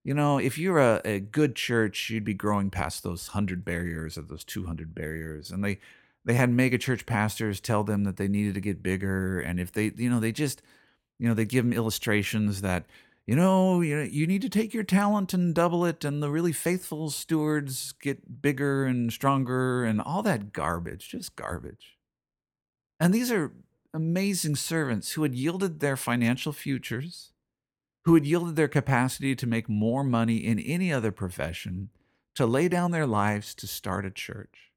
you 0.03 0.13
know, 0.13 0.39
if 0.39 0.57
you're 0.57 0.79
a, 0.79 1.01
a 1.05 1.19
good 1.19 1.55
church, 1.55 2.09
you'd 2.09 2.23
be 2.23 2.33
growing 2.33 2.69
past 2.69 3.03
those 3.03 3.29
100 3.29 3.63
barriers 3.63 4.17
or 4.17 4.23
those 4.23 4.43
200 4.43 4.95
barriers. 4.95 5.51
And 5.51 5.63
they, 5.63 5.79
they 6.25 6.33
had 6.33 6.49
mega 6.49 6.77
church 6.77 7.05
pastors 7.05 7.59
tell 7.59 7.83
them 7.83 8.03
that 8.03 8.17
they 8.17 8.27
needed 8.27 8.55
to 8.55 8.61
get 8.61 8.83
bigger. 8.83 9.39
And 9.39 9.59
if 9.59 9.71
they, 9.71 9.91
you 9.95 10.09
know, 10.09 10.19
they 10.19 10.31
just, 10.31 10.61
you 11.19 11.27
know, 11.27 11.33
they 11.33 11.45
give 11.45 11.63
them 11.63 11.73
illustrations 11.73 12.61
that, 12.61 12.85
you 13.27 13.35
know, 13.35 13.81
you 13.81 13.95
know, 13.95 14.03
you 14.03 14.25
need 14.25 14.41
to 14.41 14.49
take 14.49 14.73
your 14.73 14.83
talent 14.83 15.33
and 15.33 15.53
double 15.53 15.85
it, 15.85 16.03
and 16.03 16.21
the 16.21 16.31
really 16.31 16.51
faithful 16.51 17.11
stewards 17.11 17.93
get 18.01 18.41
bigger 18.41 18.85
and 18.85 19.13
stronger, 19.13 19.85
and 19.85 20.01
all 20.01 20.23
that 20.23 20.51
garbage, 20.51 21.09
just 21.09 21.35
garbage. 21.35 21.97
And 22.99 23.13
these 23.13 23.31
are 23.31 23.51
amazing 23.93 24.55
servants 24.55 25.11
who 25.11 25.23
had 25.23 25.35
yielded 25.35 25.79
their 25.79 25.95
financial 25.95 26.51
futures, 26.51 27.30
who 28.03 28.13
had 28.15 28.25
yielded 28.25 28.55
their 28.55 28.67
capacity 28.67 29.35
to 29.35 29.47
make 29.47 29.69
more 29.69 30.03
money 30.03 30.37
in 30.37 30.59
any 30.59 30.91
other 30.91 31.11
profession, 31.11 31.89
to 32.35 32.45
lay 32.45 32.67
down 32.67 32.91
their 32.91 33.07
lives 33.07 33.53
to 33.55 33.67
start 33.67 34.05
a 34.05 34.11
church. 34.11 34.71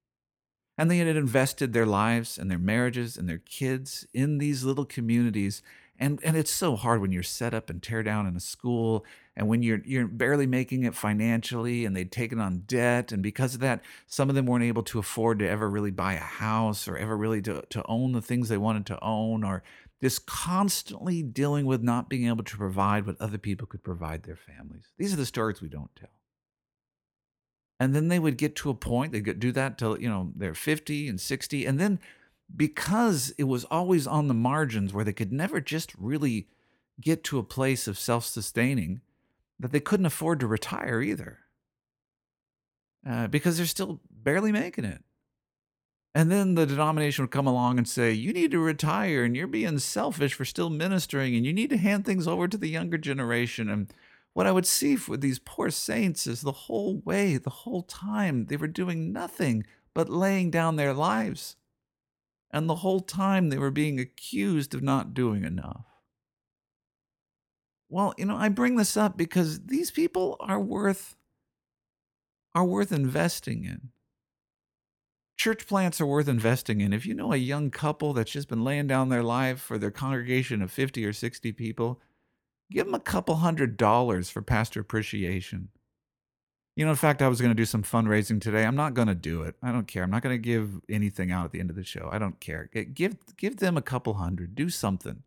And 0.77 0.91
they 0.91 0.99
had 0.99 1.17
invested 1.17 1.73
their 1.73 1.87
lives 1.87 2.37
and 2.37 2.51
their 2.51 2.59
marriages 2.59 3.17
and 3.17 3.29
their 3.29 3.39
kids 3.39 4.07
in 4.13 4.39
these 4.39 4.65
little 4.65 4.85
communities 4.85 5.63
and 5.99 6.21
and 6.25 6.37
it's 6.37 6.51
so 6.51 6.77
hard 6.77 7.01
when 7.01 7.13
you're 7.13 7.23
set 7.23 7.55
up 7.55 7.71
and 7.71 7.83
tear 7.83 8.03
down 8.03 8.27
in 8.27 8.37
a 8.37 8.41
school 8.41 9.05
and 9.37 9.49
when 9.49 9.63
you're 9.63 9.81
you're 9.85 10.09
barely 10.09 10.47
making 10.47 10.83
it 10.85 10.95
financially 10.95 11.85
and 11.85 11.95
they'd 11.95 12.11
taken 12.11 12.41
on 12.41 12.65
debt 12.67 13.13
and 13.13 13.23
because 13.23 13.55
of 13.55 13.61
that 13.61 13.81
some 14.07 14.29
of 14.29 14.35
them 14.35 14.47
weren't 14.47 14.65
able 14.65 14.83
to 14.83 14.99
afford 14.99 15.39
to 15.39 15.49
ever 15.49 15.69
really 15.69 15.91
buy 15.91 16.15
a 16.15 16.19
house 16.19 16.89
or 16.89 16.97
ever 16.97 17.17
really 17.17 17.41
to, 17.43 17.63
to 17.71 17.85
own 17.87 18.13
the 18.13 18.23
things 18.23 18.49
they 18.49 18.59
wanted 18.59 18.87
to 18.87 18.99
own 19.03 19.45
or 19.45 19.63
just 20.03 20.27
constantly 20.27 21.23
dealing 21.23 21.67
with 21.67 21.83
not 21.83 22.09
being 22.09 22.27
able 22.27 22.45
to 22.45 22.57
provide 22.57 23.07
what 23.07 23.21
other 23.21 23.39
people 23.39 23.67
could 23.67 23.83
provide 23.83 24.23
their 24.23 24.37
families 24.37 24.93
these 24.99 25.13
are 25.13 25.17
the 25.17 25.27
stories 25.27 25.61
we 25.61 25.69
don't 25.69 25.95
tell 25.97 26.11
and 27.81 27.95
then 27.95 28.09
they 28.09 28.19
would 28.19 28.37
get 28.37 28.55
to 28.57 28.71
a 28.71 28.75
point 28.75 29.13
they'd 29.13 29.39
do 29.39 29.53
that 29.53 29.79
till 29.79 30.01
you 30.01 30.09
know 30.09 30.33
they're 30.37 30.55
50 30.55 31.09
and 31.09 31.21
60 31.21 31.67
and 31.67 31.81
then 31.81 31.99
because 32.55 33.35
it 33.39 33.45
was 33.45 33.65
always 33.65 34.07
on 34.07 34.29
the 34.29 34.35
margins 34.35 34.93
where 34.93 35.05
they 35.05 35.13
could 35.13 35.33
never 35.33 35.61
just 35.61 35.95
really 35.97 36.49
get 37.01 37.25
to 37.25 37.39
a 37.39 37.45
place 37.45 37.89
of 37.89 37.99
self 37.99 38.25
sustaining 38.25 39.01
that 39.59 39.73
they 39.73 39.81
couldn't 39.81 40.07
afford 40.07 40.41
to 40.41 40.47
retire 40.47 41.01
either 41.01 41.39
uh, 43.09 43.27
because 43.29 43.57
they're 43.57 43.67
still 43.67 44.01
barely 44.11 44.53
making 44.53 44.85
it. 44.85 45.03
And 46.15 46.31
then 46.31 46.55
the 46.55 46.65
denomination 46.65 47.25
would 47.25 47.33
come 47.33 47.49
along 47.49 47.77
and 47.77 47.89
say, 47.89 48.13
You 48.13 48.33
need 48.33 48.53
to 48.53 48.61
retire 48.61 49.25
and 49.25 49.35
you're 49.35 49.49
being 49.49 49.79
selfish 49.81 50.35
for 50.35 50.45
still 50.45 50.71
ministering 50.71 51.35
and 51.35 51.45
you 51.45 51.53
need 51.53 51.71
to 51.71 51.77
hand 51.77 52.05
things 52.05 52.29
over 52.29 52.47
to 52.47 52.57
the 52.57 52.69
younger 52.69 52.99
generation. 52.99 53.69
And 53.69 53.93
what 54.33 54.47
I 54.47 54.53
would 54.53 54.67
see 54.67 54.95
for 54.95 55.17
these 55.17 55.41
poor 55.41 55.71
saints 55.71 56.27
is 56.27 56.43
the 56.43 56.53
whole 56.53 57.01
way, 57.05 57.37
the 57.37 57.51
whole 57.51 57.83
time, 57.83 58.47
they 58.47 58.57
were 58.57 58.69
doing 58.69 59.13
nothing 59.13 59.65
but 59.93 60.09
laying 60.09 60.51
down 60.51 60.77
their 60.77 60.93
lives. 60.93 61.57
And 62.51 62.69
the 62.69 62.77
whole 62.77 63.01
time 63.01 63.49
they 63.49 63.59
were 63.59 63.73
being 63.73 63.99
accused 63.99 64.75
of 64.75 64.83
not 64.83 65.15
doing 65.15 65.45
enough. 65.45 65.87
Well, 67.89 68.15
you 68.17 68.25
know, 68.25 68.37
I 68.37 68.49
bring 68.49 68.77
this 68.77 68.97
up 68.97 69.17
because 69.17 69.67
these 69.67 69.91
people 69.91 70.37
are 70.41 70.61
worth 70.61 71.17
are 72.55 72.65
worth 72.65 72.93
investing 72.93 73.65
in. 73.65 73.91
Church 75.37 75.67
plants 75.67 76.01
are 76.01 76.07
worth 76.07 76.29
investing 76.29 76.81
in. 76.81 76.93
If 76.93 77.07
you 77.07 77.15
know 77.15 77.33
a 77.33 77.37
young 77.37 77.71
couple 77.71 78.13
that's 78.13 78.31
just 78.31 78.49
been 78.49 78.65
laying 78.65 78.87
down 78.87 79.09
their 79.09 79.23
life 79.23 79.61
for 79.61 79.79
their 79.79 79.91
congregation 79.91 80.63
of 80.63 80.71
50 80.71 81.05
or 81.05 81.13
60 81.13 81.53
people, 81.53 82.01
give 82.71 82.87
them 82.87 82.95
a 82.95 83.01
couple 83.01 83.37
hundred 83.37 83.77
dollars 83.77 84.31
for 84.31 84.43
pastor 84.43 84.81
appreciation. 84.81 85.71
You 86.77 86.85
know, 86.85 86.91
in 86.91 86.97
fact, 86.97 87.23
I 87.23 87.29
was 87.29 87.41
going 87.41 87.51
to 87.51 87.55
do 87.55 87.65
some 87.65 87.83
fundraising 87.83 88.41
today. 88.41 88.65
I'm 88.65 88.77
not 88.77 88.95
going 88.95 89.09
to 89.09 89.15
do 89.15 89.43
it. 89.43 89.55
I 89.63 89.71
don't 89.71 89.87
care. 89.87 90.03
I'm 90.03 90.11
not 90.11 90.23
going 90.23 90.35
to 90.35 90.39
give 90.39 90.81
anything 90.89 91.31
out 91.31 91.45
at 91.45 91.53
the 91.53 91.61
end 91.61 91.71
of 91.71 91.77
the 91.77 91.85
show. 91.85 92.09
I 92.11 92.19
don't 92.19 92.41
care. 92.41 92.69
Give 92.95 93.17
give 93.37 93.59
them 93.59 93.77
a 93.77 93.83
couple 93.83 94.15
hundred. 94.15 94.55
Do 94.55 94.71
something. 94.71 95.23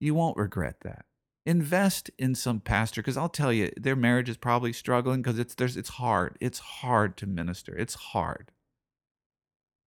You 0.00 0.14
won't 0.14 0.36
regret 0.36 0.80
that 0.82 1.06
invest 1.46 2.10
in 2.18 2.34
some 2.34 2.60
pastor 2.60 3.02
because 3.02 3.16
I'll 3.16 3.28
tell 3.28 3.52
you 3.52 3.70
their 3.76 3.96
marriage 3.96 4.28
is 4.28 4.36
probably 4.36 4.72
struggling 4.72 5.22
because 5.22 5.38
it's 5.38 5.54
there's 5.54 5.76
it's 5.76 5.90
hard. 5.90 6.36
It's 6.40 6.58
hard 6.58 7.16
to 7.18 7.26
minister. 7.26 7.76
It's 7.76 7.94
hard. 7.94 8.50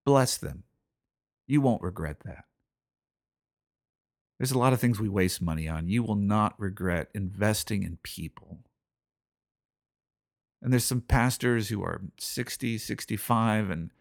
Bless 0.07 0.37
them. 0.37 0.63
You 1.47 1.59
won't 1.59 1.81
regret 1.81 2.21
that. 2.23 2.45
There's 4.39 4.53
a 4.53 4.57
lot 4.57 4.71
of 4.71 4.79
things 4.79 5.01
we 5.01 5.09
waste 5.09 5.41
money 5.41 5.67
on. 5.67 5.89
You 5.89 6.01
will 6.01 6.15
not 6.15 6.57
regret 6.57 7.09
investing 7.13 7.83
in 7.83 7.97
people. 8.03 8.59
And 10.61 10.71
there's 10.71 10.85
some 10.85 11.01
pastors 11.01 11.67
who 11.67 11.83
are 11.83 12.03
60, 12.17 12.77
65 12.77 13.69
and 13.69 13.91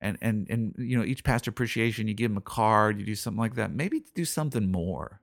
and 0.00 0.16
and 0.22 0.48
and 0.48 0.74
you 0.78 0.96
know 0.96 1.04
each 1.04 1.24
pastor 1.24 1.50
appreciation 1.50 2.06
you 2.06 2.14
give 2.14 2.30
them 2.30 2.38
a 2.38 2.40
card, 2.40 3.00
you 3.00 3.04
do 3.04 3.16
something 3.16 3.40
like 3.40 3.56
that. 3.56 3.72
Maybe 3.72 4.04
do 4.14 4.24
something 4.24 4.70
more 4.70 5.20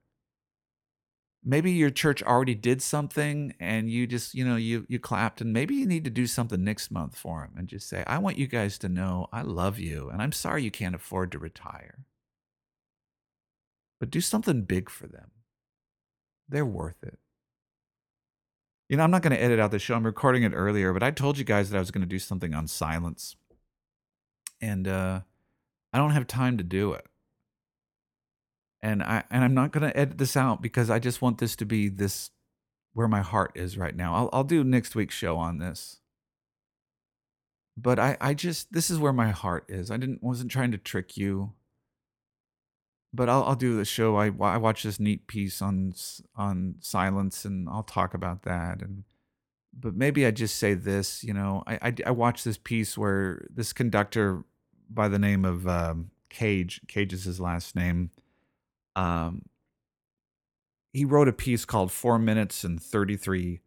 maybe 1.43 1.71
your 1.71 1.89
church 1.89 2.23
already 2.23 2.55
did 2.55 2.81
something 2.81 3.53
and 3.59 3.89
you 3.89 4.07
just 4.07 4.33
you 4.33 4.45
know 4.45 4.55
you 4.55 4.85
you 4.89 4.99
clapped 4.99 5.41
and 5.41 5.53
maybe 5.53 5.75
you 5.75 5.85
need 5.85 6.03
to 6.03 6.09
do 6.09 6.27
something 6.27 6.63
next 6.63 6.91
month 6.91 7.15
for 7.15 7.41
them 7.41 7.53
and 7.57 7.67
just 7.67 7.87
say 7.87 8.03
i 8.07 8.17
want 8.17 8.37
you 8.37 8.47
guys 8.47 8.77
to 8.77 8.89
know 8.89 9.27
i 9.31 9.41
love 9.41 9.79
you 9.79 10.09
and 10.09 10.21
i'm 10.21 10.31
sorry 10.31 10.63
you 10.63 10.71
can't 10.71 10.95
afford 10.95 11.31
to 11.31 11.39
retire. 11.39 12.05
But 13.99 14.11
do 14.11 14.21
something 14.21 14.61
big 14.61 14.91
for 14.91 15.07
them. 15.07 15.31
They're 16.47 16.63
worth 16.67 17.03
it. 17.03 17.17
You 18.89 18.97
know 18.97 19.03
i'm 19.03 19.11
not 19.11 19.21
going 19.21 19.35
to 19.35 19.41
edit 19.41 19.59
out 19.59 19.71
the 19.71 19.79
show 19.79 19.95
i'm 19.95 20.05
recording 20.05 20.43
it 20.43 20.53
earlier 20.53 20.93
but 20.93 21.03
i 21.03 21.11
told 21.11 21.37
you 21.37 21.43
guys 21.43 21.69
that 21.69 21.77
i 21.77 21.79
was 21.79 21.91
going 21.91 22.01
to 22.01 22.07
do 22.07 22.19
something 22.19 22.53
on 22.53 22.67
silence. 22.67 23.35
And 24.61 24.87
uh 24.87 25.21
i 25.93 25.97
don't 25.97 26.11
have 26.11 26.27
time 26.27 26.57
to 26.57 26.63
do 26.63 26.93
it 26.93 27.05
and 28.81 29.01
I 29.01 29.23
and 29.29 29.43
I'm 29.43 29.53
not 29.53 29.73
to 29.73 29.97
edit 29.97 30.17
this 30.17 30.37
out 30.37 30.61
because 30.61 30.89
I 30.89 30.99
just 30.99 31.21
want 31.21 31.39
this 31.39 31.55
to 31.57 31.65
be 31.65 31.89
this 31.89 32.31
where 32.93 33.07
my 33.07 33.21
heart 33.21 33.51
is 33.55 33.77
right 33.77 33.95
now. 33.95 34.15
I'll 34.15 34.29
I'll 34.33 34.43
do 34.43 34.63
next 34.63 34.95
week's 34.95 35.15
show 35.15 35.37
on 35.37 35.57
this. 35.57 35.99
But 37.75 37.99
I 37.99 38.17
I 38.21 38.33
just 38.33 38.73
this 38.73 38.89
is 38.89 38.99
where 38.99 39.13
my 39.13 39.29
heart 39.29 39.65
is. 39.67 39.91
I 39.91 39.97
didn't 39.97 40.23
wasn't 40.23 40.51
trying 40.51 40.71
to 40.71 40.77
trick 40.77 41.17
you. 41.17 41.53
But 43.13 43.29
I'll 43.29 43.43
I'll 43.43 43.55
do 43.55 43.77
the 43.77 43.85
show. 43.85 44.15
I 44.17 44.27
I 44.27 44.57
watched 44.57 44.83
this 44.83 44.99
neat 44.99 45.27
piece 45.27 45.61
on 45.61 45.93
on 46.35 46.75
silence 46.79 47.45
and 47.45 47.67
I'll 47.69 47.83
talk 47.83 48.13
about 48.13 48.43
that 48.43 48.81
and 48.81 49.03
but 49.79 49.95
maybe 49.95 50.25
I 50.25 50.31
just 50.31 50.55
say 50.55 50.73
this, 50.73 51.23
you 51.23 51.33
know, 51.33 51.63
I 51.67 51.79
I, 51.81 51.93
I 52.07 52.11
watched 52.11 52.45
this 52.45 52.57
piece 52.57 52.97
where 52.97 53.45
this 53.53 53.73
conductor 53.73 54.43
by 54.89 55.07
the 55.07 55.19
name 55.19 55.45
of 55.45 55.67
um, 55.67 56.11
Cage, 56.29 56.81
Cage 56.87 57.13
is 57.13 57.25
his 57.25 57.39
last 57.39 57.75
name 57.75 58.11
um, 58.97 59.43
he 60.91 61.05
wrote 61.05 61.27
a 61.27 61.33
piece 61.33 61.63
called 61.63 61.91
Four 61.91 62.17
Minutes 62.17 62.63
and 62.63 62.81
33 62.81 63.61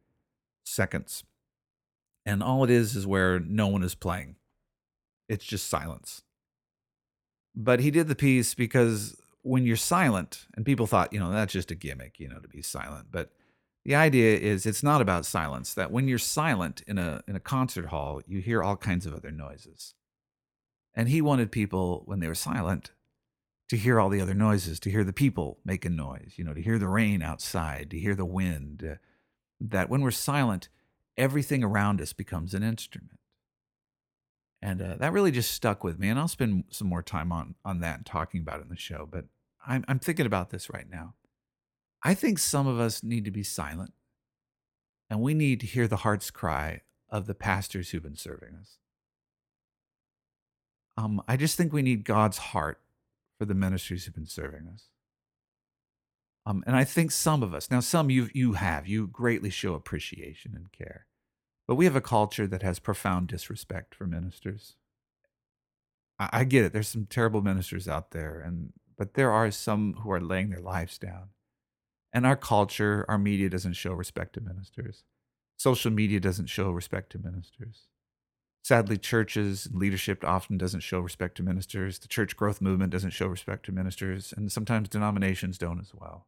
Seconds. 0.64 1.23
And 2.27 2.43
all 2.43 2.64
it 2.64 2.71
is 2.71 2.97
is 2.97 3.07
where 3.07 3.38
no 3.38 3.69
one 3.69 3.83
is 3.83 3.95
playing, 3.95 4.37
it's 5.29 5.45
just 5.45 5.69
silence. 5.69 6.23
But 7.55 7.81
he 7.81 7.90
did 7.90 8.09
the 8.09 8.14
piece 8.14 8.55
because 8.55 9.16
when 9.43 9.64
you're 9.64 9.77
silent, 9.77 10.47
and 10.55 10.66
people 10.66 10.87
thought, 10.87 11.12
you 11.12 11.21
know, 11.21 11.31
that's 11.31 11.53
just 11.53 11.71
a 11.71 11.75
gimmick, 11.75 12.19
you 12.19 12.29
know, 12.29 12.40
to 12.40 12.49
be 12.49 12.62
silent. 12.62 13.07
But 13.11 13.31
the 13.85 13.95
idea 13.95 14.37
is 14.37 14.66
it's 14.66 14.83
not 14.83 15.01
about 15.01 15.25
silence, 15.25 15.73
that 15.75 15.90
when 15.90 16.09
you're 16.09 16.19
silent 16.19 16.83
in 16.87 16.99
a, 16.99 17.23
in 17.27 17.37
a 17.37 17.40
concert 17.40 17.87
hall, 17.87 18.21
you 18.27 18.40
hear 18.40 18.62
all 18.62 18.77
kinds 18.77 19.07
of 19.07 19.14
other 19.14 19.31
noises. 19.31 19.95
And 20.95 21.09
he 21.09 21.23
wanted 21.23 21.53
people, 21.53 22.03
when 22.05 22.21
they 22.21 22.29
were 22.29 22.35
silent, 22.35 22.90
to 23.70 23.76
hear 23.76 24.00
all 24.00 24.09
the 24.09 24.20
other 24.20 24.35
noises, 24.35 24.80
to 24.80 24.90
hear 24.90 25.04
the 25.04 25.12
people 25.12 25.61
making 25.64 25.94
noise, 25.94 26.33
you 26.35 26.42
know, 26.42 26.52
to 26.52 26.61
hear 26.61 26.76
the 26.76 26.88
rain 26.88 27.22
outside, 27.22 27.88
to 27.88 27.98
hear 28.00 28.16
the 28.16 28.24
wind. 28.24 28.85
Uh, 28.85 28.96
that 29.61 29.88
when 29.88 30.00
we're 30.00 30.11
silent, 30.11 30.68
everything 31.16 31.62
around 31.62 32.00
us 32.00 32.12
becomes 32.12 32.52
an 32.52 32.64
instrument. 32.64 33.20
And 34.61 34.83
uh, 34.83 34.96
that 34.98 35.12
really 35.12 35.30
just 35.30 35.52
stuck 35.52 35.85
with 35.85 36.00
me. 36.00 36.09
And 36.09 36.18
I'll 36.18 36.26
spend 36.26 36.64
some 36.70 36.88
more 36.88 37.02
time 37.02 37.30
on, 37.30 37.54
on 37.64 37.78
that 37.78 37.98
and 37.98 38.06
talking 38.06 38.40
about 38.40 38.59
it 38.59 38.64
in 38.64 38.70
the 38.70 38.76
show. 38.76 39.06
But 39.09 39.26
I'm, 39.64 39.85
I'm 39.87 40.00
thinking 40.00 40.26
about 40.26 40.50
this 40.50 40.68
right 40.68 40.90
now. 40.90 41.14
I 42.02 42.14
think 42.14 42.40
some 42.40 42.66
of 42.66 42.80
us 42.80 43.04
need 43.04 43.24
to 43.26 43.30
be 43.30 43.44
silent 43.44 43.92
and 45.09 45.20
we 45.20 45.33
need 45.33 45.61
to 45.61 45.66
hear 45.66 45.87
the 45.87 45.98
heart's 45.98 46.33
cry 46.33 46.80
of 47.09 47.26
the 47.26 47.35
pastors 47.35 47.90
who've 47.90 48.02
been 48.02 48.16
serving 48.16 48.56
us. 48.61 48.78
Um, 50.96 51.22
I 51.28 51.37
just 51.37 51.56
think 51.56 51.72
we 51.72 51.83
need 51.83 52.04
God's 52.04 52.38
heart 52.38 52.80
for 53.40 53.46
the 53.46 53.55
ministries 53.55 54.05
who've 54.05 54.14
been 54.14 54.26
serving 54.26 54.68
us. 54.70 54.90
Um, 56.44 56.62
and 56.66 56.76
I 56.76 56.85
think 56.85 57.11
some 57.11 57.42
of 57.42 57.55
us, 57.55 57.70
now 57.70 57.81
some 57.81 58.11
you 58.11 58.29
you 58.35 58.53
have, 58.53 58.87
you 58.87 59.07
greatly 59.07 59.48
show 59.48 59.72
appreciation 59.72 60.53
and 60.55 60.70
care. 60.72 61.07
But 61.66 61.76
we 61.76 61.87
have 61.87 61.96
a 61.96 62.03
culture 62.03 62.46
that 62.46 62.62
has 62.62 62.79
profound 62.79 63.29
disrespect 63.29 63.94
for 63.94 64.07
ministers. 64.07 64.76
I, 66.18 66.29
I 66.33 66.44
get 66.44 66.66
it. 66.66 66.74
There's 66.74 66.88
some 66.88 67.07
terrible 67.07 67.40
ministers 67.40 67.88
out 67.88 68.11
there, 68.11 68.40
and 68.40 68.74
but 68.98 69.14
there 69.14 69.33
are 69.33 69.50
some 69.50 69.94
who 70.03 70.12
are 70.12 70.20
laying 70.20 70.50
their 70.50 70.61
lives 70.61 70.98
down. 70.98 71.31
And 72.12 72.26
our 72.26 72.37
culture, 72.37 73.07
our 73.09 73.16
media 73.16 73.48
doesn't 73.48 73.72
show 73.72 73.94
respect 73.94 74.35
to 74.35 74.42
ministers. 74.42 75.03
Social 75.57 75.90
media 75.90 76.20
doesn't 76.20 76.50
show 76.50 76.70
respect 76.72 77.12
to 77.12 77.18
ministers. 77.18 77.87
Sadly, 78.62 78.99
churches 78.99 79.66
and 79.66 79.77
leadership 79.77 80.23
often 80.25 80.59
doesn't 80.59 80.81
show 80.81 81.01
respect 81.01 81.37
to 81.37 81.42
ministers. 81.42 81.99
The 81.99 82.09
church 82.09 82.37
growth 82.37 82.61
movement 82.61 82.92
doesn't 82.92 83.11
show 83.11 83.27
respect 83.27 83.64
to 83.66 83.73
ministers, 83.73 84.35
and 84.37 84.53
sometimes 84.53 84.88
denominations 84.88 85.59
don't 85.59 85.81
as 85.81 85.92
well. 85.94 86.27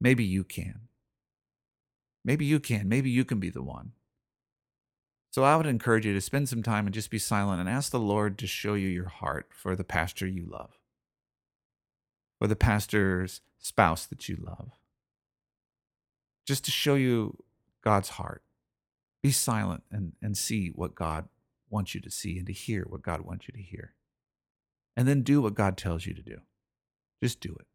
Maybe 0.00 0.24
you 0.24 0.44
can. 0.44 0.88
Maybe 2.24 2.44
you 2.44 2.60
can. 2.60 2.88
Maybe 2.88 3.10
you 3.10 3.24
can 3.24 3.40
be 3.40 3.50
the 3.50 3.62
one. 3.62 3.92
So 5.30 5.44
I 5.44 5.56
would 5.56 5.66
encourage 5.66 6.06
you 6.06 6.14
to 6.14 6.20
spend 6.20 6.48
some 6.48 6.62
time 6.62 6.86
and 6.86 6.94
just 6.94 7.10
be 7.10 7.18
silent 7.18 7.60
and 7.60 7.68
ask 7.68 7.90
the 7.90 7.98
Lord 7.98 8.38
to 8.38 8.46
show 8.46 8.74
you 8.74 8.88
your 8.88 9.08
heart 9.08 9.48
for 9.50 9.76
the 9.76 9.84
pastor 9.84 10.26
you 10.26 10.46
love, 10.46 10.78
or 12.40 12.46
the 12.46 12.56
pastor's 12.56 13.40
spouse 13.58 14.06
that 14.06 14.28
you 14.28 14.36
love. 14.40 14.70
Just 16.46 16.64
to 16.64 16.70
show 16.70 16.94
you 16.94 17.42
God's 17.82 18.10
heart. 18.10 18.42
Be 19.22 19.32
silent 19.32 19.82
and, 19.90 20.12
and 20.22 20.36
see 20.36 20.68
what 20.68 20.94
God 20.94 21.28
wants 21.70 21.94
you 21.94 22.00
to 22.00 22.10
see 22.10 22.38
and 22.38 22.46
to 22.46 22.52
hear 22.52 22.84
what 22.88 23.02
God 23.02 23.22
wants 23.22 23.48
you 23.48 23.52
to 23.52 23.62
hear. 23.62 23.94
And 24.96 25.06
then 25.06 25.22
do 25.22 25.42
what 25.42 25.54
God 25.54 25.76
tells 25.76 26.06
you 26.06 26.14
to 26.14 26.22
do. 26.22 26.38
Just 27.22 27.40
do 27.40 27.56
it. 27.58 27.66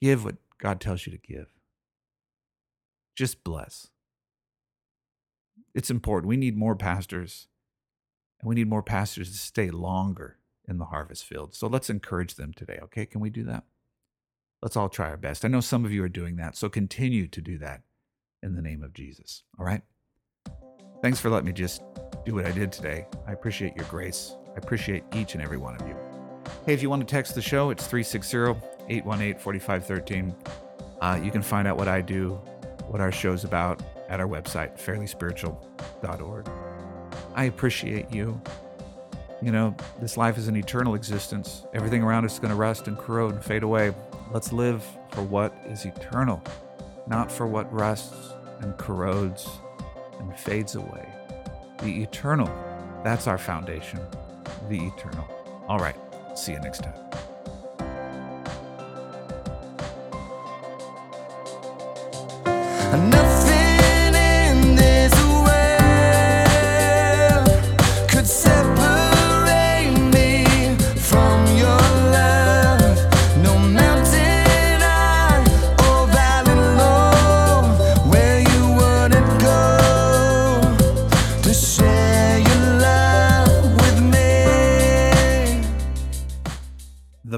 Give 0.00 0.24
what 0.24 0.36
God 0.58 0.80
tells 0.80 1.06
you 1.06 1.12
to 1.12 1.18
give. 1.18 1.46
Just 3.16 3.44
bless. 3.44 3.88
It's 5.74 5.90
important. 5.90 6.28
We 6.28 6.36
need 6.36 6.56
more 6.56 6.76
pastors, 6.76 7.48
and 8.40 8.48
we 8.48 8.54
need 8.54 8.68
more 8.68 8.82
pastors 8.82 9.30
to 9.30 9.38
stay 9.38 9.70
longer 9.70 10.38
in 10.68 10.78
the 10.78 10.86
harvest 10.86 11.24
field. 11.24 11.54
So 11.54 11.66
let's 11.66 11.90
encourage 11.90 12.34
them 12.34 12.52
today, 12.52 12.78
okay? 12.84 13.06
Can 13.06 13.20
we 13.20 13.30
do 13.30 13.44
that? 13.44 13.64
Let's 14.60 14.76
all 14.76 14.88
try 14.88 15.08
our 15.08 15.16
best. 15.16 15.44
I 15.44 15.48
know 15.48 15.60
some 15.60 15.84
of 15.84 15.92
you 15.92 16.04
are 16.04 16.08
doing 16.08 16.36
that, 16.36 16.56
so 16.56 16.68
continue 16.68 17.26
to 17.28 17.40
do 17.40 17.58
that 17.58 17.82
in 18.42 18.54
the 18.54 18.62
name 18.62 18.82
of 18.82 18.92
Jesus, 18.92 19.42
all 19.58 19.64
right? 19.64 19.82
Thanks 21.02 21.18
for 21.18 21.30
letting 21.30 21.46
me 21.46 21.52
just 21.52 21.82
do 22.24 22.36
what 22.36 22.46
I 22.46 22.52
did 22.52 22.70
today. 22.70 23.08
I 23.26 23.32
appreciate 23.32 23.74
your 23.74 23.86
grace. 23.86 24.36
I 24.54 24.58
appreciate 24.58 25.02
each 25.12 25.34
and 25.34 25.42
every 25.42 25.56
one 25.56 25.74
of 25.74 25.88
you. 25.88 25.96
Hey, 26.64 26.74
if 26.74 26.80
you 26.80 26.88
want 26.88 27.06
to 27.06 27.12
text 27.12 27.34
the 27.34 27.42
show, 27.42 27.70
it's 27.70 27.84
360 27.88 28.38
818 28.88 29.36
4513. 29.40 30.32
Uh, 31.00 31.18
you 31.20 31.32
can 31.32 31.42
find 31.42 31.66
out 31.66 31.76
what 31.76 31.88
I 31.88 32.02
do, 32.02 32.40
what 32.86 33.00
our 33.00 33.10
show's 33.10 33.42
about 33.42 33.82
at 34.08 34.20
our 34.20 34.28
website, 34.28 34.78
fairlyspiritual.org. 34.78 36.48
I 37.34 37.44
appreciate 37.44 38.12
you. 38.12 38.40
You 39.42 39.50
know, 39.50 39.74
this 40.00 40.16
life 40.16 40.38
is 40.38 40.46
an 40.46 40.54
eternal 40.54 40.94
existence. 40.94 41.66
Everything 41.74 42.04
around 42.04 42.26
us 42.26 42.34
is 42.34 42.38
going 42.38 42.50
to 42.50 42.56
rust 42.56 42.86
and 42.86 42.96
corrode 42.96 43.34
and 43.34 43.44
fade 43.44 43.64
away. 43.64 43.92
Let's 44.30 44.52
live 44.52 44.86
for 45.10 45.22
what 45.22 45.52
is 45.66 45.84
eternal, 45.84 46.40
not 47.08 47.32
for 47.32 47.48
what 47.48 47.72
rusts 47.72 48.34
and 48.60 48.78
corrodes 48.78 49.48
and 50.18 50.36
fades 50.38 50.74
away. 50.74 51.08
The 51.82 52.02
eternal, 52.02 52.50
that's 53.02 53.26
our 53.26 53.38
foundation. 53.38 54.00
The 54.68 54.78
eternal. 54.78 55.26
All 55.68 55.78
right, 55.78 55.96
see 56.34 56.52
you 56.52 56.60
next 56.60 56.82
time. 56.82 56.94